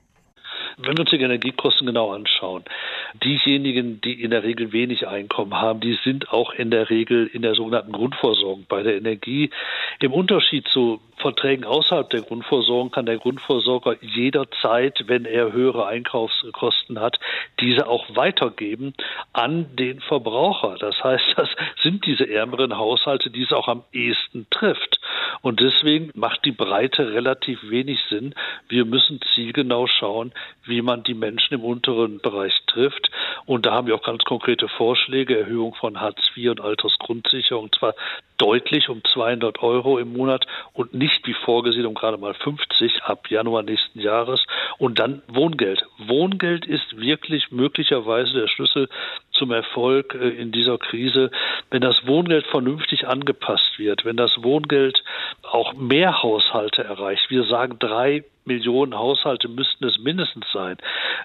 Wenn 0.79 0.97
wir 0.97 1.01
uns 1.01 1.11
die 1.11 1.17
Energiekosten 1.17 1.87
genau 1.87 2.13
anschauen, 2.13 2.65
diejenigen, 3.23 4.01
die 4.01 4.23
in 4.23 4.31
der 4.31 4.43
Regel 4.43 4.73
wenig 4.73 5.07
Einkommen 5.07 5.55
haben, 5.55 5.81
die 5.81 5.99
sind 6.03 6.31
auch 6.31 6.55
in 6.55 6.71
der 6.71 6.89
Regel 6.89 7.27
in 7.27 7.43
der 7.43 7.55
sogenannten 7.55 7.93
Grundversorgung 7.93 8.65
bei 8.69 8.83
der 8.83 8.97
Energie. 8.97 9.51
Im 10.01 10.13
Unterschied 10.13 10.67
zu 10.69 11.01
Verträgen 11.23 11.65
außerhalb 11.65 12.11
der 12.11 12.23
Grundversorgung 12.23 12.91
kann 12.91 13.07
der 13.07 13.17
Grundversorger 13.17 13.97
jederzeit, 14.03 15.05
wenn 15.07 15.25
er 15.25 15.53
höhere 15.53 15.87
Einkaufskosten 15.87 17.01
hat, 17.01 17.19
diese 17.61 17.87
auch 17.87 18.15
weitergeben 18.15 18.93
an 19.33 19.75
den 19.77 20.01
Verbraucher. 20.01 20.77
Das 20.79 21.03
heißt, 21.03 21.25
das 21.37 21.49
sind 21.83 22.05
diese 22.05 22.29
ärmeren 22.29 22.77
Haushalte, 22.77 23.31
die 23.31 23.43
es 23.43 23.53
auch 23.53 23.69
am 23.69 23.85
ehesten 23.93 24.47
trifft. 24.51 25.01
Und 25.41 25.61
deswegen 25.61 26.11
macht 26.15 26.45
die 26.45 26.53
Breite 26.53 27.13
relativ 27.13 27.59
wenig 27.71 27.99
Sinn. 28.11 28.35
Wir 28.69 28.85
müssen 28.85 29.21
zielgenau 29.35 29.87
schauen, 29.87 30.33
wie 30.65 30.83
man 30.83 31.03
die 31.03 31.15
Menschen 31.15 31.55
im 31.55 31.65
unteren 31.65 32.21
Bereich 32.21 32.55
trifft. 32.67 33.11
Und 33.47 33.67
da 33.67 33.73
haben 33.73 33.87
wir 33.87 33.95
auch 33.95 34.03
ganz 34.03 34.25
konkrete 34.25 34.69
Vorschläge, 34.69 35.39
Erhöhung 35.39 35.75
von 35.75 36.01
Hartz 36.01 36.21
IV 36.37 36.51
und 36.51 36.61
Altersgrundsicherung, 36.61 37.71
zwar 37.73 37.95
deutlich 38.39 38.89
um 38.89 39.03
200 39.05 39.63
Euro 39.63 39.99
im 39.99 40.13
Monat 40.15 40.47
und 40.73 40.95
nicht 40.95 41.12
wie 41.25 41.35
vorgesehen 41.35 41.87
um 41.87 41.95
gerade 41.95 42.19
mal 42.19 42.35
50 42.35 43.03
ab 43.05 43.31
Januar 43.31 43.63
nächsten 43.63 44.01
Jahres. 44.01 44.45
Und 44.79 44.99
dann 44.99 45.23
Wohngeld. 45.29 45.85
Wohngeld 45.99 46.67
ist 46.67 46.97
wirklich 46.97 47.51
möglicherweise 47.51 48.33
der 48.33 48.49
Schlüssel 48.49 48.89
zum 49.33 49.51
Erfolg 49.51 50.15
äh, 50.15 50.29
in 50.29 50.53
dieser 50.53 50.79
Krise, 50.79 51.31
wenn 51.71 51.81
das 51.81 52.07
Wohngeld 52.07 52.47
vernünftig 52.47 53.09
angepasst 53.09 53.79
wird, 53.79 54.05
wenn 54.05 54.17
das 54.17 54.43
Wohngeld 54.43 55.03
auch 55.43 55.75
mehr 55.75 56.23
Haushalte 56.23 56.85
erreicht. 56.85 57.31
Wir 57.31 57.45
sagen 57.45 57.79
drei 57.79 58.25
Millionen 58.45 58.95
Haushalte 58.95 59.49
müssten 59.49 59.85
es 59.85 59.99
mindestens 59.99 60.47
sein, 60.53 60.77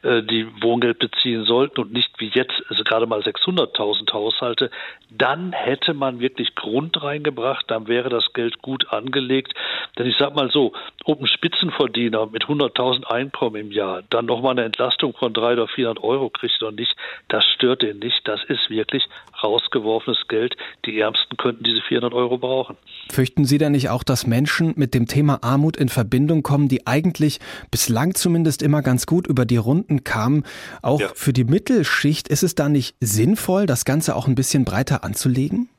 äh, 0.04 0.24
die 0.24 0.48
Wohngeld 0.62 1.00
beziehen 1.00 1.44
sollten 1.46 1.82
und 1.82 1.94
nicht 1.94 2.12
wie 2.20 2.32
jetzt 2.34 2.64
also 2.70 2.84
gerade 2.84 3.08
mal 3.08 3.22
600.000 3.22 4.12
Haushalte, 4.14 4.70
dann 5.10 5.54
hätte 5.54 5.94
man 5.94 6.20
wirklich 6.20 6.56
Grund 6.56 7.02
reingebracht, 7.02 7.66
dann 7.70 7.88
wäre 7.88 8.10
das 8.10 8.34
Geld 8.34 8.62
gut 8.62 8.92
angelegt. 8.92 9.54
Denn 9.98 10.08
ich 10.08 10.18
sage 10.18 10.36
mal 10.36 10.52
so, 10.52 10.74
ob 11.06 11.22
ein 11.22 11.28
Spitzenverdiener 11.28 12.28
mit 12.28 12.46
100.000 12.46 13.06
Einkommen 13.06 13.56
im 13.56 13.72
Jahr 13.72 14.04
dann 14.10 14.26
nochmal 14.26 14.52
eine 14.52 14.66
Entlastung 14.66 15.14
von 15.14 15.34
300 15.34 15.58
oder 15.60 15.68
400 15.68 16.04
Euro 16.04 16.30
kriegt 16.30 16.62
oder 16.62 16.72
nicht, 16.72 16.96
das 17.28 17.46
stört 17.46 17.82
den 17.82 18.00
nicht. 18.00 18.28
Das 18.28 18.44
ist 18.48 18.70
wirklich 18.70 19.08
rausgeworfenes 19.44 20.28
Geld. 20.28 20.56
Die 20.86 21.00
Ärmsten 21.00 21.38
könnten 21.38 21.64
diese 21.64 21.82
400 21.82 22.14
Euro 22.14 22.38
brauchen. 22.38 22.78
Fürchten 23.10 23.46
Sie 23.46 23.58
denn 23.58 23.72
nicht 23.72 23.90
auch, 23.90 24.04
dass 24.04 24.28
Menschen 24.28 24.74
mit 24.76 24.94
dem 24.94 25.08
Thema 25.08 25.40
Armut 25.42 25.78
in 25.78 25.90
Verbindung 25.90 26.44
kommen, 26.44 26.68
die 26.68 26.86
eigentlich 26.86 27.07
eigentlich 27.08 27.40
bislang 27.72 28.16
zumindest 28.16 28.62
immer 28.62 28.82
ganz 28.82 29.06
gut 29.06 29.28
über 29.28 29.46
die 29.46 29.58
Runden 29.58 30.04
kamen. 30.04 30.44
Auch 30.82 31.00
ja. 31.00 31.08
für 31.14 31.34
die 31.34 31.46
Mittelschicht 31.46 32.28
ist 32.28 32.44
es 32.44 32.56
da 32.56 32.70
nicht 32.70 32.96
sinnvoll, 33.00 33.66
das 33.66 33.86
Ganze 33.86 34.16
auch 34.16 34.28
ein 34.28 34.36
bisschen 34.36 34.66
breiter 34.66 35.04
anzulegen? 35.04 35.70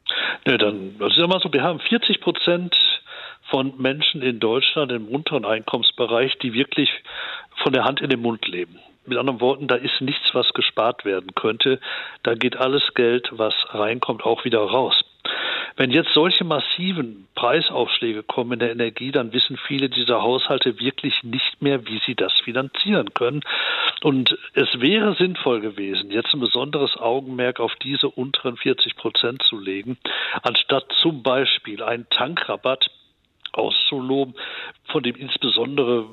Ne, 0.46 0.58
dann, 0.58 0.96
das 0.98 1.12
ist 1.12 1.18
ja 1.18 1.26
mal 1.26 1.40
so, 1.40 1.52
wir 1.52 1.62
haben 1.62 1.80
40 1.80 2.20
Prozent 2.20 2.74
von 3.50 3.74
Menschen 3.78 4.22
in 4.22 4.40
Deutschland 4.40 4.92
im 4.92 5.08
unteren 5.08 5.44
Einkommensbereich, 5.44 6.38
die 6.38 6.52
wirklich 6.52 6.90
von 7.62 7.72
der 7.72 7.84
Hand 7.84 8.00
in 8.00 8.10
den 8.10 8.20
Mund 8.20 8.46
leben. 8.46 8.78
Mit 9.06 9.18
anderen 9.18 9.40
Worten, 9.40 9.68
da 9.68 9.74
ist 9.74 10.00
nichts, 10.00 10.34
was 10.34 10.52
gespart 10.52 11.04
werden 11.04 11.34
könnte. 11.34 11.80
Da 12.22 12.34
geht 12.34 12.56
alles 12.56 12.82
Geld, 12.94 13.28
was 13.32 13.54
reinkommt, 13.70 14.22
auch 14.22 14.44
wieder 14.44 14.60
raus. 14.60 15.02
Wenn 15.78 15.92
jetzt 15.92 16.12
solche 16.12 16.42
massiven 16.42 17.28
Preisaufschläge 17.36 18.24
kommen 18.24 18.54
in 18.54 18.58
der 18.58 18.72
Energie, 18.72 19.12
dann 19.12 19.32
wissen 19.32 19.56
viele 19.56 19.88
dieser 19.88 20.22
Haushalte 20.22 20.80
wirklich 20.80 21.22
nicht 21.22 21.62
mehr, 21.62 21.86
wie 21.86 22.00
sie 22.04 22.16
das 22.16 22.32
finanzieren 22.40 23.14
können. 23.14 23.42
Und 24.02 24.36
es 24.54 24.80
wäre 24.80 25.14
sinnvoll 25.14 25.60
gewesen, 25.60 26.10
jetzt 26.10 26.34
ein 26.34 26.40
besonderes 26.40 26.96
Augenmerk 26.96 27.60
auf 27.60 27.76
diese 27.76 28.08
unteren 28.08 28.56
40 28.56 28.96
Prozent 28.96 29.40
zu 29.44 29.56
legen, 29.56 29.98
anstatt 30.42 30.92
zum 31.00 31.22
Beispiel 31.22 31.80
einen 31.84 32.08
Tankrabatt 32.10 32.90
auszuloben, 33.52 34.34
von 34.90 35.02
dem 35.02 35.16
insbesondere 35.16 36.06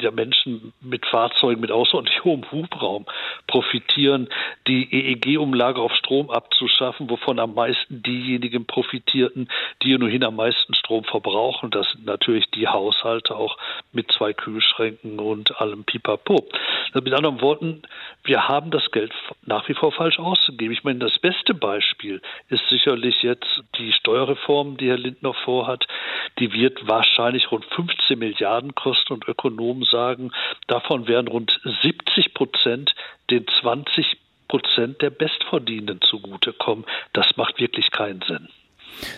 ja, 0.00 0.10
Menschen 0.10 0.72
mit 0.80 1.06
Fahrzeugen 1.06 1.60
mit 1.60 1.70
außerordentlich 1.70 2.24
hohem 2.24 2.44
Hubraum 2.50 3.06
profitieren, 3.46 4.28
die 4.66 4.88
EEG-Umlage 4.92 5.80
auf 5.80 5.94
Strom 5.94 6.30
abzuschaffen, 6.30 7.08
wovon 7.08 7.38
am 7.38 7.54
meisten 7.54 8.02
diejenigen 8.02 8.66
profitierten, 8.66 9.48
die 9.82 9.94
ohnehin 9.94 10.24
am 10.24 10.36
meisten 10.36 10.74
Strom 10.74 11.04
verbrauchen. 11.04 11.70
Das 11.70 11.90
sind 11.92 12.04
natürlich 12.04 12.50
die 12.50 12.68
Haushalte 12.68 13.34
auch 13.34 13.56
mit 13.92 14.12
zwei 14.12 14.32
Kühlschränken 14.32 15.18
und 15.18 15.60
allem 15.60 15.84
Pipapo. 15.84 16.46
Mit 16.94 17.12
anderen 17.12 17.40
Worten, 17.40 17.82
wir 18.24 18.48
haben 18.48 18.70
das 18.70 18.90
Geld 18.90 19.12
nach 19.46 19.68
wie 19.68 19.74
vor 19.74 19.92
falsch 19.92 20.18
ausgegeben. 20.18 20.72
Ich 20.72 20.84
meine, 20.84 20.98
das 20.98 21.18
beste 21.18 21.54
Beispiel 21.54 22.20
ist 22.48 22.66
sicherlich 22.68 23.22
jetzt 23.22 23.62
die 23.78 23.92
Steuerreform, 23.92 24.76
die 24.76 24.88
Herr 24.88 24.98
Lindner 24.98 25.32
vorhat. 25.32 25.86
Die 26.38 26.52
wird 26.52 26.77
wahrscheinlich 26.84 27.50
rund 27.50 27.64
15 27.64 28.18
Milliarden 28.18 28.74
kosten 28.74 29.14
und 29.14 29.28
Ökonomen 29.28 29.84
sagen, 29.84 30.32
davon 30.66 31.06
werden 31.06 31.28
rund 31.28 31.58
70 31.82 32.34
Prozent 32.34 32.94
den 33.30 33.46
20 33.60 34.18
Prozent 34.48 35.02
der 35.02 35.10
Bestverdienenden 35.10 36.00
zugutekommen. 36.00 36.84
Das 37.12 37.36
macht 37.36 37.60
wirklich 37.60 37.90
keinen 37.90 38.22
Sinn. 38.26 38.48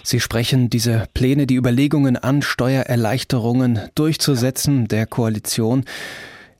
Sie 0.02 0.20
sprechen 0.20 0.68
diese 0.68 1.06
Pläne, 1.14 1.46
die 1.46 1.54
Überlegungen 1.54 2.16
an, 2.16 2.42
Steuererleichterungen 2.42 3.90
durchzusetzen 3.94 4.88
der 4.88 5.06
Koalition. 5.06 5.84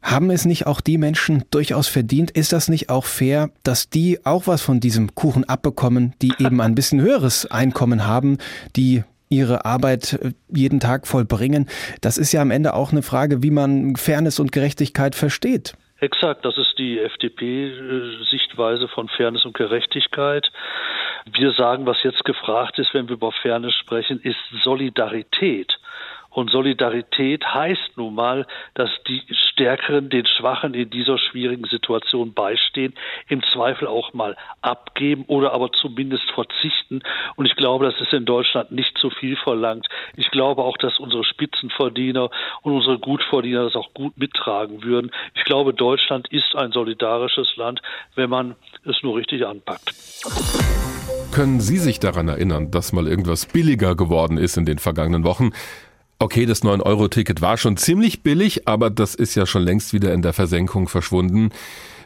Haben 0.02 0.30
es 0.30 0.46
nicht 0.46 0.66
auch 0.66 0.80
die 0.80 0.96
Menschen 0.96 1.44
durchaus 1.50 1.88
verdient? 1.88 2.30
Ist 2.30 2.52
das 2.52 2.68
nicht 2.68 2.88
auch 2.88 3.04
fair, 3.04 3.50
dass 3.62 3.90
die 3.90 4.24
auch 4.24 4.46
was 4.46 4.62
von 4.62 4.80
diesem 4.80 5.14
Kuchen 5.14 5.44
abbekommen, 5.44 6.14
die 6.22 6.32
eben 6.38 6.60
ein 6.62 6.74
bisschen 6.74 7.00
höheres 7.00 7.44
Einkommen 7.50 8.06
haben, 8.06 8.38
die 8.76 9.04
ihre 9.30 9.64
Arbeit 9.64 10.12
äh, 10.14 10.32
jeden 10.48 10.80
Tag 10.80 11.06
vollbringen? 11.06 11.66
Das 12.02 12.18
ist 12.18 12.32
ja 12.32 12.42
am 12.42 12.50
Ende 12.50 12.74
auch 12.74 12.92
eine 12.92 13.02
Frage, 13.02 13.42
wie 13.42 13.50
man 13.50 13.96
Fairness 13.96 14.38
und 14.38 14.52
Gerechtigkeit 14.52 15.14
versteht. 15.14 15.74
Exakt, 16.00 16.44
das 16.46 16.56
ist 16.56 16.78
die 16.78 16.98
FDP-Sichtweise 16.98 18.88
von 18.88 19.08
Fairness 19.08 19.44
und 19.44 19.54
Gerechtigkeit. 19.54 20.50
Wir 21.30 21.52
sagen, 21.52 21.84
was 21.84 22.02
jetzt 22.02 22.24
gefragt 22.24 22.78
ist, 22.78 22.94
wenn 22.94 23.08
wir 23.08 23.14
über 23.14 23.32
Fairness 23.32 23.74
sprechen, 23.74 24.18
ist 24.22 24.38
Solidarität. 24.62 25.78
Und 26.30 26.50
Solidarität 26.50 27.44
heißt 27.44 27.96
nun 27.96 28.14
mal, 28.14 28.46
dass 28.74 28.90
die 29.08 29.22
Stärkeren 29.30 30.10
den 30.10 30.26
Schwachen 30.26 30.74
in 30.74 30.88
dieser 30.88 31.18
schwierigen 31.18 31.64
Situation 31.64 32.32
beistehen, 32.34 32.94
im 33.28 33.42
Zweifel 33.52 33.88
auch 33.88 34.14
mal 34.14 34.36
abgeben 34.62 35.24
oder 35.26 35.52
aber 35.52 35.72
zumindest 35.72 36.30
verzichten. 36.30 37.02
Und 37.36 37.46
ich 37.46 37.56
glaube, 37.56 37.84
das 37.84 38.00
ist 38.00 38.12
in 38.12 38.24
Deutschland 38.24 38.70
nicht 38.70 38.96
zu 38.98 39.10
viel 39.10 39.36
verlangt. 39.36 39.88
Ich 40.16 40.30
glaube 40.30 40.62
auch, 40.62 40.76
dass 40.76 40.98
unsere 40.98 41.24
Spitzenverdiener 41.24 42.30
und 42.62 42.72
unsere 42.72 42.98
Gutverdiener 42.98 43.64
das 43.64 43.74
auch 43.74 43.92
gut 43.92 44.16
mittragen 44.16 44.84
würden. 44.84 45.10
Ich 45.34 45.44
glaube, 45.44 45.74
Deutschland 45.74 46.28
ist 46.32 46.54
ein 46.54 46.72
solidarisches 46.72 47.56
Land, 47.56 47.82
wenn 48.14 48.30
man 48.30 48.54
es 48.84 49.02
nur 49.02 49.16
richtig 49.16 49.46
anpackt. 49.46 49.92
Können 51.32 51.60
Sie 51.60 51.78
sich 51.78 52.00
daran 52.00 52.28
erinnern, 52.28 52.70
dass 52.70 52.92
mal 52.92 53.06
irgendwas 53.06 53.46
billiger 53.46 53.94
geworden 53.94 54.36
ist 54.36 54.56
in 54.56 54.64
den 54.64 54.78
vergangenen 54.78 55.24
Wochen? 55.24 55.52
Okay, 56.22 56.44
das 56.44 56.62
9-Euro-Ticket 56.62 57.40
war 57.40 57.56
schon 57.56 57.78
ziemlich 57.78 58.22
billig, 58.22 58.68
aber 58.68 58.90
das 58.90 59.14
ist 59.14 59.34
ja 59.36 59.46
schon 59.46 59.62
längst 59.62 59.94
wieder 59.94 60.12
in 60.12 60.20
der 60.20 60.34
Versenkung 60.34 60.86
verschwunden. 60.86 61.48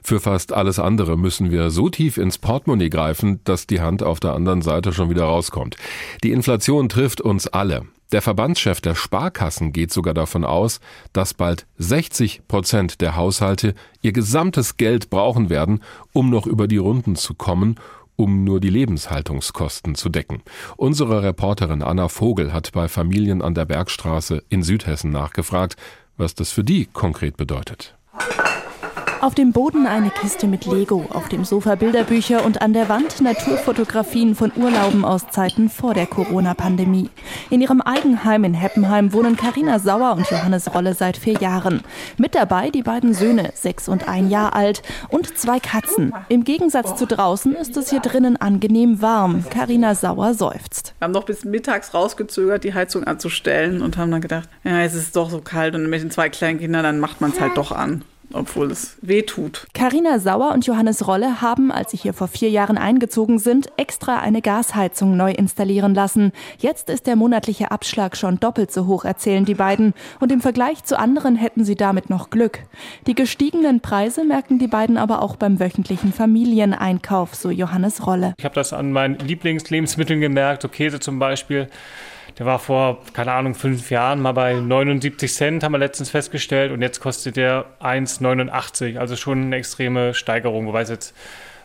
Für 0.04 0.20
fast 0.20 0.52
alles 0.52 0.78
andere 0.78 1.18
müssen 1.18 1.50
wir 1.50 1.70
so 1.70 1.88
tief 1.88 2.16
ins 2.16 2.38
Portemonnaie 2.38 2.90
greifen, 2.90 3.40
dass 3.42 3.66
die 3.66 3.80
Hand 3.80 4.04
auf 4.04 4.20
der 4.20 4.34
anderen 4.34 4.62
Seite 4.62 4.92
schon 4.92 5.10
wieder 5.10 5.24
rauskommt. 5.24 5.74
Die 6.22 6.30
Inflation 6.30 6.88
trifft 6.88 7.22
uns 7.22 7.48
alle. 7.48 7.86
Der 8.12 8.22
Verbandschef 8.22 8.80
der 8.80 8.94
Sparkassen 8.94 9.72
geht 9.72 9.92
sogar 9.92 10.14
davon 10.14 10.44
aus, 10.44 10.78
dass 11.12 11.34
bald 11.34 11.66
60 11.78 12.46
Prozent 12.46 13.00
der 13.00 13.16
Haushalte 13.16 13.74
ihr 14.00 14.12
gesamtes 14.12 14.76
Geld 14.76 15.10
brauchen 15.10 15.50
werden, 15.50 15.82
um 16.12 16.30
noch 16.30 16.46
über 16.46 16.68
die 16.68 16.76
Runden 16.76 17.16
zu 17.16 17.34
kommen 17.34 17.80
um 18.16 18.44
nur 18.44 18.60
die 18.60 18.70
Lebenshaltungskosten 18.70 19.94
zu 19.94 20.08
decken. 20.08 20.42
Unsere 20.76 21.22
Reporterin 21.22 21.82
Anna 21.82 22.08
Vogel 22.08 22.52
hat 22.52 22.72
bei 22.72 22.88
Familien 22.88 23.42
an 23.42 23.54
der 23.54 23.64
Bergstraße 23.64 24.42
in 24.48 24.62
Südhessen 24.62 25.10
nachgefragt, 25.10 25.76
was 26.16 26.34
das 26.34 26.52
für 26.52 26.64
die 26.64 26.86
konkret 26.86 27.36
bedeutet. 27.36 27.96
Auf 29.24 29.34
dem 29.34 29.52
Boden 29.52 29.86
eine 29.86 30.10
Kiste 30.10 30.46
mit 30.46 30.66
Lego, 30.66 31.06
auf 31.08 31.30
dem 31.30 31.46
Sofa 31.46 31.76
Bilderbücher 31.76 32.44
und 32.44 32.60
an 32.60 32.74
der 32.74 32.90
Wand 32.90 33.22
Naturfotografien 33.22 34.34
von 34.34 34.52
Urlauben 34.54 35.02
aus 35.02 35.30
Zeiten 35.30 35.70
vor 35.70 35.94
der 35.94 36.04
Corona-Pandemie. 36.04 37.08
In 37.48 37.62
ihrem 37.62 37.80
Eigenheim 37.80 38.44
in 38.44 38.52
Heppenheim 38.52 39.14
wohnen 39.14 39.38
Karina 39.38 39.78
Sauer 39.78 40.12
und 40.12 40.30
Johannes 40.30 40.74
Rolle 40.74 40.92
seit 40.92 41.16
vier 41.16 41.40
Jahren. 41.40 41.80
Mit 42.18 42.34
dabei 42.34 42.68
die 42.68 42.82
beiden 42.82 43.14
Söhne, 43.14 43.50
sechs 43.54 43.88
und 43.88 44.06
ein 44.08 44.28
Jahr 44.28 44.54
alt, 44.54 44.82
und 45.08 45.38
zwei 45.38 45.58
Katzen. 45.58 46.12
Im 46.28 46.44
Gegensatz 46.44 46.94
zu 46.94 47.06
draußen 47.06 47.54
ist 47.54 47.78
es 47.78 47.88
hier 47.88 48.00
drinnen 48.00 48.36
angenehm 48.36 49.00
warm. 49.00 49.46
Karina 49.48 49.94
Sauer 49.94 50.34
seufzt. 50.34 50.92
Wir 50.98 51.06
haben 51.06 51.12
noch 51.12 51.24
bis 51.24 51.46
mittags 51.46 51.94
rausgezögert, 51.94 52.62
die 52.62 52.74
Heizung 52.74 53.04
anzustellen 53.04 53.80
und 53.80 53.96
haben 53.96 54.10
dann 54.10 54.20
gedacht, 54.20 54.50
ja, 54.64 54.82
es 54.82 54.94
ist 54.94 55.16
doch 55.16 55.30
so 55.30 55.40
kalt 55.40 55.74
und 55.74 55.88
mit 55.88 56.02
den 56.02 56.10
zwei 56.10 56.28
kleinen 56.28 56.58
Kindern, 56.58 56.82
dann 56.82 57.00
macht 57.00 57.22
man 57.22 57.30
es 57.30 57.40
halt 57.40 57.56
doch 57.56 57.72
an 57.72 58.04
obwohl 58.34 58.70
es 58.70 58.96
weh 59.00 59.22
tut. 59.22 59.66
Carina 59.72 60.18
Sauer 60.18 60.52
und 60.52 60.66
Johannes 60.66 61.06
Rolle 61.06 61.40
haben, 61.40 61.70
als 61.70 61.92
sie 61.92 61.96
hier 61.96 62.12
vor 62.12 62.28
vier 62.28 62.50
Jahren 62.50 62.78
eingezogen 62.78 63.38
sind, 63.38 63.68
extra 63.76 64.18
eine 64.18 64.42
Gasheizung 64.42 65.16
neu 65.16 65.32
installieren 65.32 65.94
lassen. 65.94 66.32
Jetzt 66.58 66.90
ist 66.90 67.06
der 67.06 67.16
monatliche 67.16 67.70
Abschlag 67.70 68.16
schon 68.16 68.40
doppelt 68.40 68.72
so 68.72 68.86
hoch, 68.86 69.04
erzählen 69.04 69.44
die 69.44 69.54
beiden. 69.54 69.94
Und 70.20 70.32
im 70.32 70.40
Vergleich 70.40 70.84
zu 70.84 70.98
anderen 70.98 71.36
hätten 71.36 71.64
sie 71.64 71.76
damit 71.76 72.10
noch 72.10 72.30
Glück. 72.30 72.60
Die 73.06 73.14
gestiegenen 73.14 73.80
Preise 73.80 74.24
merken 74.24 74.58
die 74.58 74.68
beiden 74.68 74.98
aber 74.98 75.22
auch 75.22 75.36
beim 75.36 75.60
wöchentlichen 75.60 76.12
Familieneinkauf, 76.12 77.34
so 77.34 77.50
Johannes 77.50 78.06
Rolle. 78.06 78.34
Ich 78.38 78.44
habe 78.44 78.54
das 78.54 78.72
an 78.72 78.92
meinen 78.92 79.18
Lieblingslebensmitteln 79.18 80.20
gemerkt, 80.20 80.62
so 80.62 80.68
Käse 80.68 81.00
zum 81.00 81.18
Beispiel. 81.18 81.68
Der 82.38 82.46
war 82.46 82.58
vor, 82.58 82.98
keine 83.12 83.32
Ahnung, 83.32 83.54
fünf 83.54 83.90
Jahren 83.90 84.20
mal 84.20 84.32
bei 84.32 84.54
79 84.54 85.32
Cent, 85.32 85.62
haben 85.62 85.72
wir 85.72 85.78
letztens 85.78 86.10
festgestellt. 86.10 86.72
Und 86.72 86.82
jetzt 86.82 87.00
kostet 87.00 87.36
der 87.36 87.66
1,89. 87.80 88.98
Also 88.98 89.16
schon 89.16 89.42
eine 89.42 89.56
extreme 89.56 90.14
Steigerung, 90.14 90.66
wobei 90.66 90.82
es 90.82 90.90
jetzt 90.90 91.14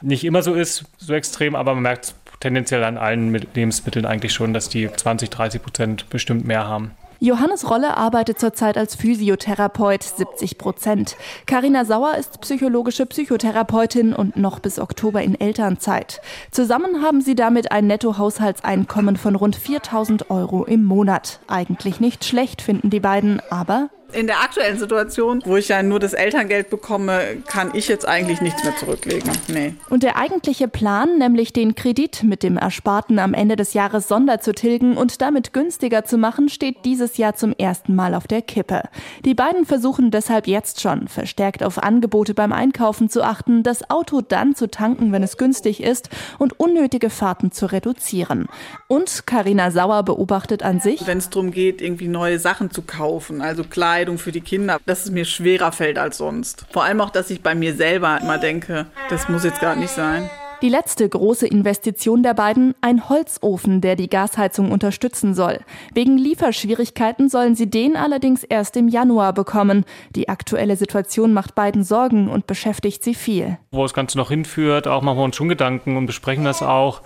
nicht 0.02 0.24
immer 0.24 0.44
so 0.44 0.54
ist, 0.54 0.86
so 0.98 1.14
extrem, 1.14 1.56
aber 1.56 1.74
man 1.74 1.84
merkt 1.84 2.14
tendenziell 2.40 2.84
an 2.84 2.98
allen 2.98 3.34
Lebensmitteln 3.34 4.06
eigentlich 4.06 4.34
schon, 4.34 4.54
dass 4.54 4.70
die 4.70 4.90
20, 4.92 5.30
30 5.30 5.62
Prozent 5.62 6.10
bestimmt 6.10 6.46
mehr 6.46 6.68
haben. 6.68 6.92
Johannes 7.22 7.70
Rolle 7.70 7.98
arbeitet 7.98 8.40
zurzeit 8.40 8.78
als 8.78 8.96
Physiotherapeut, 8.96 10.04
70 10.04 10.58
Prozent. 10.58 11.18
Carina 11.46 11.84
Sauer 11.84 12.16
ist 12.16 12.40
psychologische 12.40 13.06
Psychotherapeutin 13.06 14.14
und 14.14 14.38
noch 14.38 14.60
bis 14.60 14.80
Oktober 14.80 15.22
in 15.22 15.38
Elternzeit. 15.38 16.22
Zusammen 16.52 17.04
haben 17.04 17.20
sie 17.20 17.36
damit 17.36 17.74
ein 17.74 17.88
Nettohaushaltseinkommen 17.88 19.18
von 19.18 19.36
rund 19.36 19.58
4000 19.58 20.30
Euro 20.30 20.64
im 20.64 20.86
Monat. 20.86 21.42
Eigentlich 21.48 22.00
nicht 22.00 22.24
schlecht, 22.24 22.62
finden 22.62 22.90
die 22.90 23.02
beiden, 23.02 23.42
aber 23.50 23.90
in 24.14 24.28
der 24.28 24.42
aktuellen 24.42 24.78
Situation, 24.78 25.42
wo 25.46 25.58
ich 25.58 25.68
ja 25.68 25.84
nur 25.84 26.00
das 26.00 26.14
Elterngeld 26.14 26.70
bekomme, 26.70 27.38
kann 27.48 27.72
ich 27.74 27.88
jetzt 27.88 28.08
eigentlich 28.08 28.42
nichts 28.42 28.64
mehr 28.64 28.76
zurücklegen. 28.76 29.32
Nee. 29.48 29.76
Und 29.90 30.04
der 30.04 30.18
eigentliche 30.18 30.68
Plan, 30.68 31.18
nämlich 31.18 31.54
den 31.54 31.76
Kredit 31.76 32.24
mit 32.24 32.44
dem 32.44 32.58
Ersparten 32.58 33.20
am 33.20 33.34
Ende 33.34 33.56
des 33.56 33.74
Jahres 33.74 34.08
sonder 34.08 34.40
zu 34.40 34.54
tilgen 34.54 34.98
und 34.98 35.22
damit 35.22 35.54
günstiger 35.54 36.06
zu 36.06 36.18
machen, 36.18 36.50
steht 36.50 36.86
dieses 36.86 37.18
Jahr 37.18 37.36
zum 37.36 37.54
ersten 37.54 37.96
Mal 37.96 38.16
auf 38.16 38.28
der 38.28 38.42
Kippe. 38.42 38.84
Die 39.26 39.36
beiden 39.36 39.66
versuchen 39.66 40.12
deshalb 40.12 40.48
jetzt 40.48 40.82
schon, 40.82 41.08
verstärkt 41.08 41.64
auf 41.64 41.78
Angebote 41.78 42.34
beim 42.34 42.52
Einkaufen 42.52 43.10
zu 43.10 43.24
achten, 43.24 43.64
das 43.64 43.90
Auto 43.90 44.22
dann 44.22 44.56
zu 44.56 44.70
tanken, 44.70 45.12
wenn 45.12 45.24
es 45.24 45.38
günstig 45.38 45.84
ist 45.84 46.10
und 46.38 46.60
unnötige 46.60 47.10
Fahrten 47.10 47.52
zu 47.52 47.68
reduzieren. 47.68 48.48
Und 48.88 49.28
Karina 49.28 49.72
Sauer 49.72 50.04
beobachtet 50.04 50.64
an 50.64 50.80
sich, 50.80 51.06
wenn 51.06 51.20
es 51.20 51.30
darum 51.30 51.52
geht, 51.52 51.82
irgendwie 51.82 52.08
neue 52.08 52.40
Sachen 52.40 52.72
zu 52.72 52.82
kaufen, 52.82 53.42
also 53.42 53.64
klar 53.64 53.99
Kleidung 54.00 54.18
für 54.18 54.32
die 54.32 54.40
Kinder, 54.40 54.80
dass 54.86 55.04
es 55.04 55.12
mir 55.12 55.26
schwerer 55.26 55.74
fällt 55.74 56.00
als 56.00 56.20
sonst. 56.20 56.66
Vor 56.72 56.86
allem 56.86 57.02
auch, 57.02 57.10
dass 57.10 57.30
ich 57.32 57.42
bei 57.42 57.54
mir 57.54 57.76
selber 57.76 58.18
immer 58.22 58.38
denke, 58.38 58.86
das 59.10 59.28
muss 59.28 59.44
jetzt 59.44 59.60
gar 59.60 59.76
nicht 59.76 59.90
sein. 59.90 60.30
Die 60.62 60.70
letzte 60.70 61.08
große 61.10 61.46
Investition 61.46 62.24
der 62.24 62.34
beiden, 62.34 62.76
ein 62.80 63.10
Holzofen, 63.10 63.82
der 63.82 63.98
die 63.98 64.10
Gasheizung 64.10 64.72
unterstützen 64.72 65.34
soll. 65.34 65.60
Wegen 65.94 66.18
Lieferschwierigkeiten 66.18 67.28
sollen 67.28 67.56
sie 67.56 67.70
den 67.70 67.98
allerdings 67.98 68.46
erst 68.46 68.78
im 68.78 68.88
Januar 68.88 69.34
bekommen. 69.34 69.84
Die 70.16 70.30
aktuelle 70.30 70.78
Situation 70.78 71.34
macht 71.34 71.56
beiden 71.56 71.84
Sorgen 71.84 72.30
und 72.30 72.48
beschäftigt 72.48 73.04
sie 73.04 73.16
viel. 73.16 73.58
Wo 73.72 73.84
das 73.84 73.94
Ganze 73.94 74.18
noch 74.18 74.30
hinführt, 74.30 74.88
auch 74.88 75.02
machen 75.02 75.18
wir 75.18 75.26
uns 75.26 75.36
schon 75.36 75.50
Gedanken 75.50 75.98
und 75.98 76.06
besprechen 76.06 76.46
das 76.46 76.64
auch. 76.64 77.02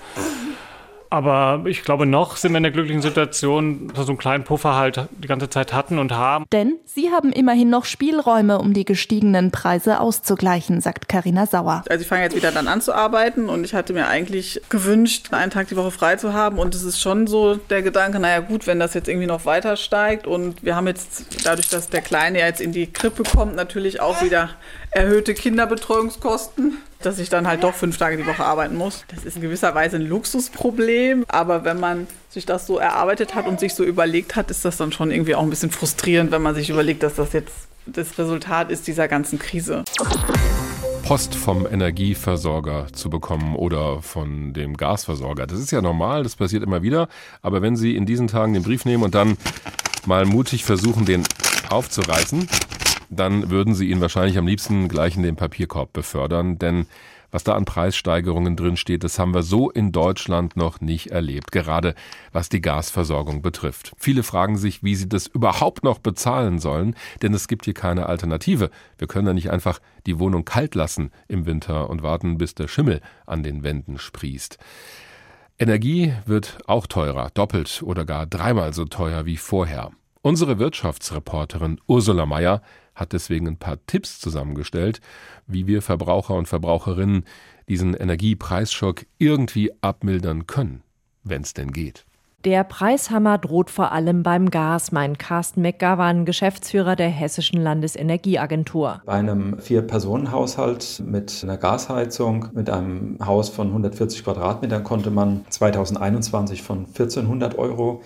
Aber 1.14 1.70
ich 1.70 1.84
glaube, 1.84 2.08
noch 2.08 2.38
sind 2.38 2.54
wir 2.54 2.58
in 2.58 2.64
der 2.64 2.72
glücklichen 2.72 3.04
Situation, 3.04 3.90
dass 3.90 3.98
wir 4.00 4.04
so 4.06 4.12
einen 4.14 4.18
kleinen 4.18 4.44
Puffer 4.46 4.74
halt 4.74 5.08
die 5.12 5.28
ganze 5.28 5.48
Zeit 5.48 5.72
hatten 5.72 6.00
und 6.00 6.12
haben. 6.12 6.46
Denn 6.52 6.80
sie 6.86 7.12
haben 7.12 7.32
immerhin 7.32 7.70
noch 7.70 7.86
Spielräume, 7.86 8.58
um 8.58 8.74
die 8.74 8.84
gestiegenen 8.84 9.52
Preise 9.52 10.00
auszugleichen, 10.00 10.82
sagt 10.82 11.08
Karina 11.08 11.46
Sauer. 11.46 11.84
Also 11.88 12.02
ich 12.02 12.08
fange 12.08 12.24
jetzt 12.24 12.36
wieder 12.36 12.52
dann 12.52 12.68
an 12.68 12.82
zu 12.82 12.96
arbeiten 12.96 13.48
und 13.48 13.64
ich 13.64 13.76
hatte 13.76 13.94
mir 13.94 14.08
eigentlich 14.08 14.60
gewünscht, 14.70 15.32
einen 15.34 15.52
Tag 15.52 15.68
die 15.68 15.76
Woche 15.76 15.92
frei 15.92 16.16
zu 16.16 16.34
haben. 16.34 16.58
Und 16.58 16.74
es 16.74 16.82
ist 16.82 17.00
schon 17.00 17.28
so 17.28 17.58
der 17.58 17.84
Gedanke, 17.84 18.18
naja 18.20 18.40
gut, 18.40 18.66
wenn 18.66 18.80
das 18.80 18.96
jetzt 18.96 19.08
irgendwie 19.08 19.28
noch 19.28 19.46
weiter 19.46 19.78
steigt 19.78 20.26
und 20.26 20.64
wir 20.64 20.76
haben 20.76 20.88
jetzt 20.88 21.46
dadurch, 21.46 21.70
dass 21.70 21.90
der 21.90 22.02
Kleine 22.02 22.40
jetzt 22.40 22.60
in 22.60 22.72
die 22.72 22.92
Krippe 22.92 23.22
kommt, 23.22 23.56
natürlich 23.56 24.02
auch 24.02 24.24
wieder 24.24 24.50
erhöhte 24.94 25.34
Kinderbetreuungskosten 25.34 26.78
dass 27.06 27.20
ich 27.20 27.30
dann 27.30 27.48
halt 27.48 27.64
doch 27.64 27.74
fünf 27.74 27.98
Tage 27.98 28.18
die 28.18 28.26
Woche 28.26 28.44
arbeiten 28.44 28.76
muss. 28.76 29.06
Das 29.14 29.26
ist 29.26 29.36
in 29.36 29.42
gewisser 29.42 29.76
Weise 29.76 29.98
ein 29.98 30.04
Luxusproblem, 30.04 31.26
aber 31.28 31.64
wenn 31.64 31.80
man 31.80 32.08
sich 32.30 32.46
das 32.46 32.66
so 32.66 32.78
erarbeitet 32.78 33.36
hat 33.36 33.46
und 33.46 33.60
sich 33.60 33.74
so 33.76 33.84
überlegt 33.84 34.36
hat, 34.36 34.50
ist 34.50 34.66
das 34.66 34.78
dann 34.78 34.92
schon 34.92 35.12
irgendwie 35.12 35.36
auch 35.36 35.44
ein 35.44 35.50
bisschen 35.50 35.72
frustrierend, 35.72 36.32
wenn 36.32 36.42
man 36.42 36.56
sich 36.56 36.70
überlegt, 36.70 37.04
dass 37.04 37.16
das 37.16 37.34
jetzt 37.34 37.54
das 37.86 38.18
Resultat 38.18 38.72
ist 38.72 38.88
dieser 38.88 39.10
ganzen 39.10 39.40
Krise. 39.40 39.84
Post 41.04 41.36
vom 41.36 41.68
Energieversorger 41.68 42.88
zu 42.94 43.10
bekommen 43.10 43.58
oder 43.58 44.02
von 44.02 44.54
dem 44.54 44.78
Gasversorger. 44.78 45.46
Das 45.46 45.60
ist 45.60 45.72
ja 45.72 45.82
normal, 45.82 46.24
das 46.24 46.38
passiert 46.38 46.64
immer 46.64 46.82
wieder. 46.82 47.10
Aber 47.42 47.62
wenn 47.62 47.76
Sie 47.76 47.98
in 47.98 48.06
diesen 48.06 48.30
Tagen 48.30 48.54
den 48.54 48.64
Brief 48.64 48.86
nehmen 48.86 49.04
und 49.04 49.14
dann 49.14 49.38
mal 50.06 50.26
mutig 50.26 50.64
versuchen, 50.64 51.04
den 51.04 51.24
aufzureißen, 51.70 52.48
dann 53.10 53.50
würden 53.50 53.76
sie 53.76 53.90
ihn 53.90 54.02
wahrscheinlich 54.02 54.38
am 54.38 54.48
liebsten 54.48 54.88
gleich 54.88 55.16
in 55.16 55.24
den 55.24 55.36
Papierkorb 55.36 55.94
befördern, 55.94 56.58
denn 56.58 56.88
was 57.34 57.44
da 57.44 57.56
an 57.56 57.66
Preissteigerungen 57.66 58.56
drin 58.56 58.78
steht, 58.78 59.04
das 59.04 59.18
haben 59.18 59.34
wir 59.34 59.42
so 59.42 59.72
in 59.72 59.92
Deutschland 59.92 60.56
noch 60.56 60.82
nicht 60.82 61.08
erlebt, 61.08 61.52
gerade 61.52 61.96
was 62.32 62.48
die 62.48 62.62
Gasversorgung 62.62 63.42
betrifft. 63.42 63.92
Viele 63.98 64.22
fragen 64.22 64.56
sich, 64.56 64.84
wie 64.84 64.94
sie 64.94 65.10
das 65.10 65.26
überhaupt 65.26 65.84
noch 65.84 65.98
bezahlen 65.98 66.60
sollen, 66.60 66.96
denn 67.24 67.34
es 67.34 67.48
gibt 67.48 67.66
hier 67.66 67.74
keine 67.74 68.06
Alternative. 68.06 68.70
Wir 69.00 69.08
können 69.08 69.26
ja 69.26 69.34
nicht 69.34 69.50
einfach 69.50 69.80
die 70.06 70.20
Wohnung 70.20 70.46
kalt 70.46 70.76
lassen 70.76 71.10
im 71.28 71.48
Winter 71.48 71.90
und 71.90 72.04
warten, 72.04 72.38
bis 72.38 72.54
der 72.54 72.68
Schimmel 72.68 73.02
an 73.26 73.42
den 73.42 73.64
Wänden 73.64 73.98
sprießt. 73.98 74.60
Energie 75.58 76.14
wird 76.28 76.60
auch 76.68 76.86
teurer, 76.86 77.32
doppelt 77.34 77.82
oder 77.84 78.06
gar 78.06 78.28
dreimal 78.28 78.74
so 78.74 78.86
teuer 78.86 79.26
wie 79.26 79.38
vorher. 79.38 79.90
Unsere 80.26 80.58
Wirtschaftsreporterin 80.58 81.82
Ursula 81.86 82.26
Mayer 82.26 82.62
hat 82.96 83.12
deswegen 83.12 83.46
ein 83.46 83.58
paar 83.58 83.86
Tipps 83.88 84.22
zusammengestellt, 84.22 85.02
wie 85.48 85.68
wir 85.68 85.82
Verbraucher 85.82 86.36
und 86.36 86.48
Verbraucherinnen 86.48 87.26
diesen 87.68 87.94
Energiepreisschock 87.94 89.06
irgendwie 89.18 89.74
abmildern 89.82 90.48
können, 90.48 90.82
wenn 91.26 91.42
es 91.42 91.54
denn 91.54 91.74
geht. 91.74 92.06
Der 92.46 92.64
Preishammer 92.64 93.38
droht 93.38 93.70
vor 93.70 93.92
allem 93.92 94.24
beim 94.24 94.50
Gas, 94.50 94.94
meint 94.94 95.20
Carsten 95.20 95.62
McGovern, 95.62 96.24
Geschäftsführer 96.24 96.96
der 96.96 97.10
Hessischen 97.10 97.62
Landesenergieagentur. 97.62 99.02
Bei 99.06 99.14
einem 99.16 99.60
Vier-Personen-Haushalt 99.60 101.04
mit 101.06 101.42
einer 101.44 101.58
Gasheizung, 101.58 102.48
mit 102.54 102.70
einem 102.70 103.18
Haus 103.26 103.50
von 103.50 103.68
140 103.68 104.24
Quadratmetern 104.24 104.86
konnte 104.86 105.12
man 105.12 105.44
2021 105.50 106.64
von 106.64 106.86
1400 106.86 107.58
Euro 107.58 108.02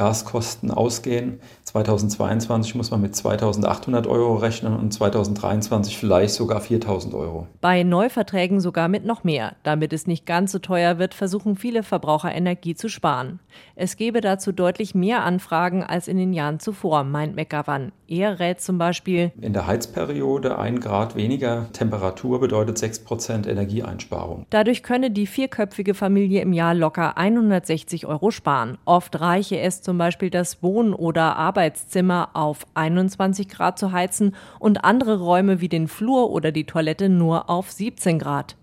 Gaskosten 0.00 0.70
ausgehen. 0.70 1.40
2022 1.70 2.74
muss 2.74 2.90
man 2.90 3.00
mit 3.00 3.14
2800 3.14 4.08
Euro 4.08 4.34
rechnen 4.34 4.76
und 4.76 4.92
2023 4.92 5.96
vielleicht 5.96 6.34
sogar 6.34 6.60
4000 6.60 7.14
Euro. 7.14 7.46
Bei 7.60 7.84
Neuverträgen 7.84 8.58
sogar 8.58 8.88
mit 8.88 9.04
noch 9.04 9.22
mehr. 9.22 9.54
Damit 9.62 9.92
es 9.92 10.08
nicht 10.08 10.26
ganz 10.26 10.50
so 10.50 10.58
teuer 10.58 10.98
wird, 10.98 11.14
versuchen 11.14 11.54
viele 11.54 11.84
Verbraucher 11.84 12.34
Energie 12.34 12.74
zu 12.74 12.88
sparen. 12.88 13.38
Es 13.76 13.96
gebe 13.96 14.20
dazu 14.20 14.50
deutlich 14.50 14.96
mehr 14.96 15.22
Anfragen 15.22 15.84
als 15.84 16.08
in 16.08 16.16
den 16.16 16.32
Jahren 16.32 16.58
zuvor, 16.58 17.04
meint 17.04 17.36
McGovern. 17.36 17.92
Er 18.08 18.40
rät 18.40 18.60
zum 18.60 18.76
Beispiel, 18.76 19.30
in 19.40 19.52
der 19.52 19.68
Heizperiode 19.68 20.58
ein 20.58 20.80
Grad 20.80 21.14
weniger 21.14 21.68
Temperatur 21.72 22.40
bedeutet 22.40 22.76
6 22.76 23.04
Prozent 23.04 23.46
Energieeinsparung. 23.46 24.46
Dadurch 24.50 24.82
könne 24.82 25.12
die 25.12 25.28
vierköpfige 25.28 25.94
Familie 25.94 26.42
im 26.42 26.52
Jahr 26.52 26.74
locker 26.74 27.16
160 27.16 28.06
Euro 28.06 28.32
sparen. 28.32 28.78
Oft 28.84 29.20
reiche 29.20 29.60
es 29.60 29.82
zum 29.82 29.96
Beispiel 29.96 30.30
das 30.30 30.60
Wohn- 30.60 30.92
oder 30.92 31.36
Arbeitszimmer 31.60 32.30
auf 32.32 32.66
21 32.72 33.50
Grad 33.50 33.78
zu 33.78 33.92
heizen 33.92 34.34
und 34.58 34.82
andere 34.82 35.20
Räume 35.20 35.60
wie 35.60 35.68
den 35.68 35.88
Flur 35.88 36.30
oder 36.30 36.52
die 36.52 36.64
Toilette 36.64 37.10
nur 37.10 37.50
auf 37.50 37.70
17 37.70 38.18
Grad. 38.18 38.56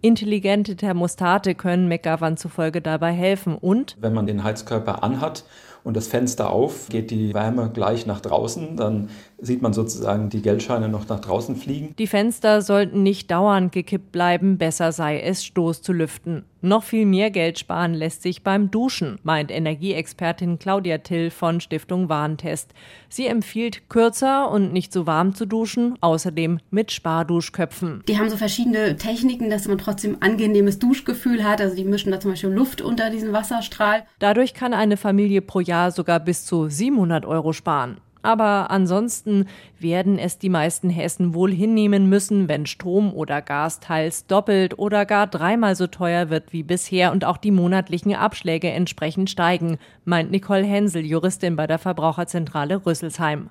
Intelligente 0.00 0.74
Thermostate 0.74 1.54
können 1.54 1.86
McGovern 1.86 2.36
zufolge 2.36 2.80
dabei 2.80 3.12
helfen 3.12 3.54
und 3.54 3.96
wenn 4.00 4.14
man 4.14 4.26
den 4.26 4.42
Heizkörper 4.42 5.04
anhat 5.04 5.44
und 5.84 5.96
das 5.96 6.08
Fenster 6.08 6.50
auf, 6.50 6.88
geht 6.88 7.12
die 7.12 7.34
Wärme 7.34 7.70
gleich 7.72 8.04
nach 8.06 8.20
draußen, 8.20 8.76
dann 8.76 9.10
sieht 9.42 9.62
man 9.62 9.72
sozusagen 9.72 10.28
die 10.28 10.42
Geldscheine 10.42 10.88
noch 10.88 11.08
nach 11.08 11.20
draußen 11.20 11.56
fliegen. 11.56 11.94
Die 11.98 12.06
Fenster 12.06 12.62
sollten 12.62 13.02
nicht 13.02 13.30
dauernd 13.30 13.72
gekippt 13.72 14.12
bleiben, 14.12 14.58
besser 14.58 14.92
sei 14.92 15.20
es, 15.20 15.44
Stoß 15.44 15.82
zu 15.82 15.92
lüften. 15.92 16.44
Noch 16.62 16.82
viel 16.82 17.06
mehr 17.06 17.30
Geld 17.30 17.58
sparen 17.58 17.94
lässt 17.94 18.22
sich 18.22 18.42
beim 18.42 18.70
Duschen, 18.70 19.18
meint 19.22 19.50
Energieexpertin 19.50 20.58
Claudia 20.58 20.98
Till 20.98 21.30
von 21.30 21.60
Stiftung 21.60 22.10
Warentest. 22.10 22.74
Sie 23.08 23.26
empfiehlt, 23.26 23.88
kürzer 23.88 24.50
und 24.50 24.72
nicht 24.72 24.92
so 24.92 25.06
warm 25.06 25.34
zu 25.34 25.46
duschen, 25.46 25.96
außerdem 26.02 26.58
mit 26.70 26.92
Sparduschköpfen. 26.92 28.02
Die 28.06 28.18
haben 28.18 28.28
so 28.28 28.36
verschiedene 28.36 28.96
Techniken, 28.96 29.48
dass 29.48 29.68
man 29.68 29.78
trotzdem 29.78 30.18
angenehmes 30.20 30.78
Duschgefühl 30.78 31.42
hat. 31.44 31.62
Also 31.62 31.76
die 31.76 31.84
mischen 31.84 32.12
da 32.12 32.20
zum 32.20 32.32
Beispiel 32.32 32.50
Luft 32.50 32.82
unter 32.82 33.08
diesen 33.08 33.32
Wasserstrahl. 33.32 34.02
Dadurch 34.18 34.52
kann 34.52 34.74
eine 34.74 34.98
Familie 34.98 35.40
pro 35.40 35.60
Jahr 35.60 35.90
sogar 35.92 36.20
bis 36.20 36.44
zu 36.44 36.68
700 36.68 37.24
Euro 37.24 37.54
sparen. 37.54 37.96
Aber 38.22 38.70
ansonsten 38.70 39.46
werden 39.78 40.18
es 40.18 40.38
die 40.38 40.48
meisten 40.48 40.90
Hessen 40.90 41.32
wohl 41.34 41.52
hinnehmen 41.52 42.08
müssen, 42.08 42.48
wenn 42.48 42.66
Strom 42.66 43.14
oder 43.14 43.40
Gas 43.40 43.80
teils 43.80 44.26
doppelt 44.26 44.78
oder 44.78 45.06
gar 45.06 45.26
dreimal 45.26 45.74
so 45.74 45.86
teuer 45.86 46.28
wird 46.28 46.52
wie 46.52 46.62
bisher 46.62 47.12
und 47.12 47.24
auch 47.24 47.38
die 47.38 47.50
monatlichen 47.50 48.14
Abschläge 48.14 48.70
entsprechend 48.70 49.30
steigen, 49.30 49.78
meint 50.04 50.30
Nicole 50.30 50.64
Hensel, 50.64 51.04
Juristin 51.04 51.56
bei 51.56 51.66
der 51.66 51.78
Verbraucherzentrale 51.78 52.84
Rüsselsheim. 52.84 53.50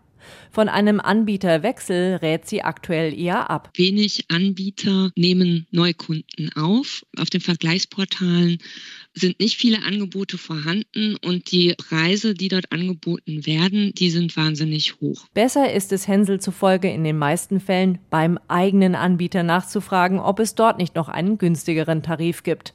Von 0.52 0.70
einem 0.70 1.00
Anbieterwechsel 1.00 2.16
rät 2.16 2.48
sie 2.48 2.62
aktuell 2.62 3.18
eher 3.18 3.50
ab. 3.50 3.70
Wenig 3.76 4.26
Anbieter 4.30 5.12
nehmen 5.16 5.68
Neukunden 5.72 6.52
auf. 6.56 7.06
Auf 7.18 7.30
den 7.30 7.42
Vergleichsportalen 7.42 8.60
sind 9.14 9.40
nicht 9.40 9.58
viele 9.58 9.84
Angebote 9.84 10.38
vorhanden 10.38 11.16
und 11.24 11.52
die 11.52 11.76
Preise, 11.78 12.34
die 12.34 12.48
dort 12.48 12.72
angeboten 12.72 13.46
werden, 13.46 13.94
die 13.96 14.10
sind 14.10 14.36
wahnsinnig 14.38 15.00
hoch. 15.02 15.26
Besser 15.34 15.74
ist 15.74 15.92
es 15.92 16.08
Hänsel 16.08 16.40
zufolge 16.40 16.90
in 16.90 17.04
den 17.04 17.18
meisten 17.18 17.60
Fällen 17.60 18.00
beim 18.10 18.40
eigenen 18.48 18.96
Anbieter 18.96 19.44
nachzufragen, 19.44 20.20
ob 20.20 20.40
es 20.40 20.56
dort 20.56 20.78
nicht 20.78 20.96
noch 20.96 21.10
einen 21.10 21.38
günstigeren 21.38 22.04
Tarif 22.04 22.44
gibt. 22.44 22.74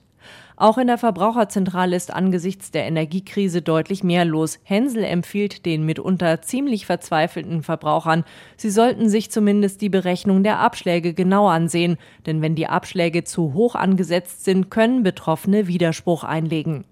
Auch 0.57 0.79
in 0.79 0.87
der 0.87 0.99
Verbraucherzentrale 0.99 1.97
ist 1.97 2.15
angesichts 2.15 2.71
der 2.71 2.85
Energiekrise 2.85 3.61
deutlich 3.61 4.05
mehr 4.05 4.25
los. 4.25 4.61
Hensel 4.63 5.03
empfiehlt 5.03 5.67
den 5.67 5.85
mitunter 5.85 6.43
ziemlich 6.43 6.87
verzweifelten 6.87 7.65
Verbrauchern, 7.65 8.25
sie 8.57 8.71
sollten 8.71 9.09
sich 9.09 9.33
zumindest 9.33 9.81
die 9.81 9.89
Berechnung 9.89 10.45
der 10.45 10.61
Abschläge 10.61 11.13
genau 11.13 11.49
ansehen, 11.49 11.97
denn 12.27 12.41
wenn 12.41 12.55
die 12.55 12.69
Abschläge 12.69 13.25
zu 13.25 13.53
hoch 13.53 13.75
angesetzt 13.75 14.45
sind, 14.45 14.71
können 14.71 15.03
Betroffene 15.03 15.67
Widerspruch 15.67 16.23
einlegen. 16.23 16.85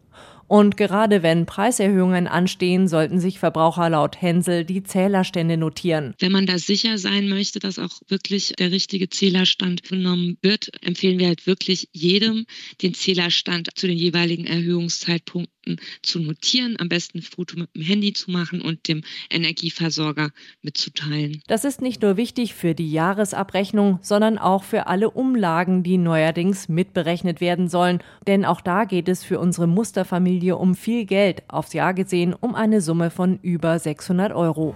Und 0.52 0.76
gerade 0.76 1.22
wenn 1.22 1.46
Preiserhöhungen 1.46 2.26
anstehen, 2.26 2.86
sollten 2.86 3.18
sich 3.18 3.38
Verbraucher 3.38 3.88
laut 3.88 4.20
Hensel 4.20 4.66
die 4.66 4.82
Zählerstände 4.82 5.56
notieren. 5.56 6.12
Wenn 6.18 6.30
man 6.30 6.44
da 6.44 6.58
sicher 6.58 6.98
sein 6.98 7.30
möchte, 7.30 7.58
dass 7.58 7.78
auch 7.78 8.02
wirklich 8.08 8.52
der 8.58 8.70
richtige 8.70 9.08
Zählerstand 9.08 9.82
genommen 9.82 10.36
wird, 10.42 10.68
empfehlen 10.84 11.18
wir 11.18 11.28
halt 11.28 11.46
wirklich 11.46 11.88
jedem, 11.92 12.44
den 12.82 12.92
Zählerstand 12.92 13.70
zu 13.76 13.86
den 13.86 13.96
jeweiligen 13.96 14.44
Erhöhungszeitpunkten 14.46 15.62
zu 16.03 16.20
notieren, 16.20 16.77
am 16.79 16.88
besten 16.88 17.18
ein 17.18 17.22
Foto 17.22 17.59
mit 17.59 17.75
dem 17.75 17.83
Handy 17.83 18.12
zu 18.12 18.31
machen 18.31 18.61
und 18.61 18.88
dem 18.88 19.03
Energieversorger 19.31 20.31
mitzuteilen. 20.62 21.42
Das 21.46 21.64
ist 21.64 21.83
nicht 21.83 22.03
nur 22.03 22.16
wichtig 22.16 22.55
für 22.55 22.75
die 22.75 22.90
Jahresabrechnung, 22.90 23.98
sondern 24.03 24.38
auch 24.38 24.64
für 24.64 24.87
alle 24.87 25.11
Umlagen, 25.11 25.83
die 25.83 25.98
neuerdings 25.98 26.68
mitberechnet 26.68 27.40
werden 27.40 27.68
sollen. 27.68 28.03
Denn 28.27 28.44
auch 28.44 28.61
da 28.61 28.85
geht 28.85 29.09
es 29.09 29.25
für 29.25 29.38
unsere 29.38 29.66
Musterfamilie 29.66 30.22
Familie 30.33 30.57
um 30.57 30.75
viel 30.75 31.05
Geld, 31.05 31.42
aufs 31.48 31.72
Jahr 31.72 31.94
gesehen 31.94 32.33
um 32.33 32.55
eine 32.55 32.81
Summe 32.81 33.11
von 33.11 33.38
über 33.42 33.79
600 33.79 34.33
Euro. 34.33 34.75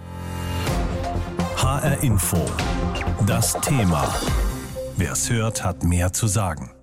HR 1.57 2.03
Info. 2.03 2.45
Das 3.25 3.53
Thema. 3.61 4.13
Wer 4.97 5.13
es 5.13 5.29
hört, 5.29 5.63
hat 5.63 5.83
mehr 5.83 6.13
zu 6.13 6.27
sagen. 6.27 6.76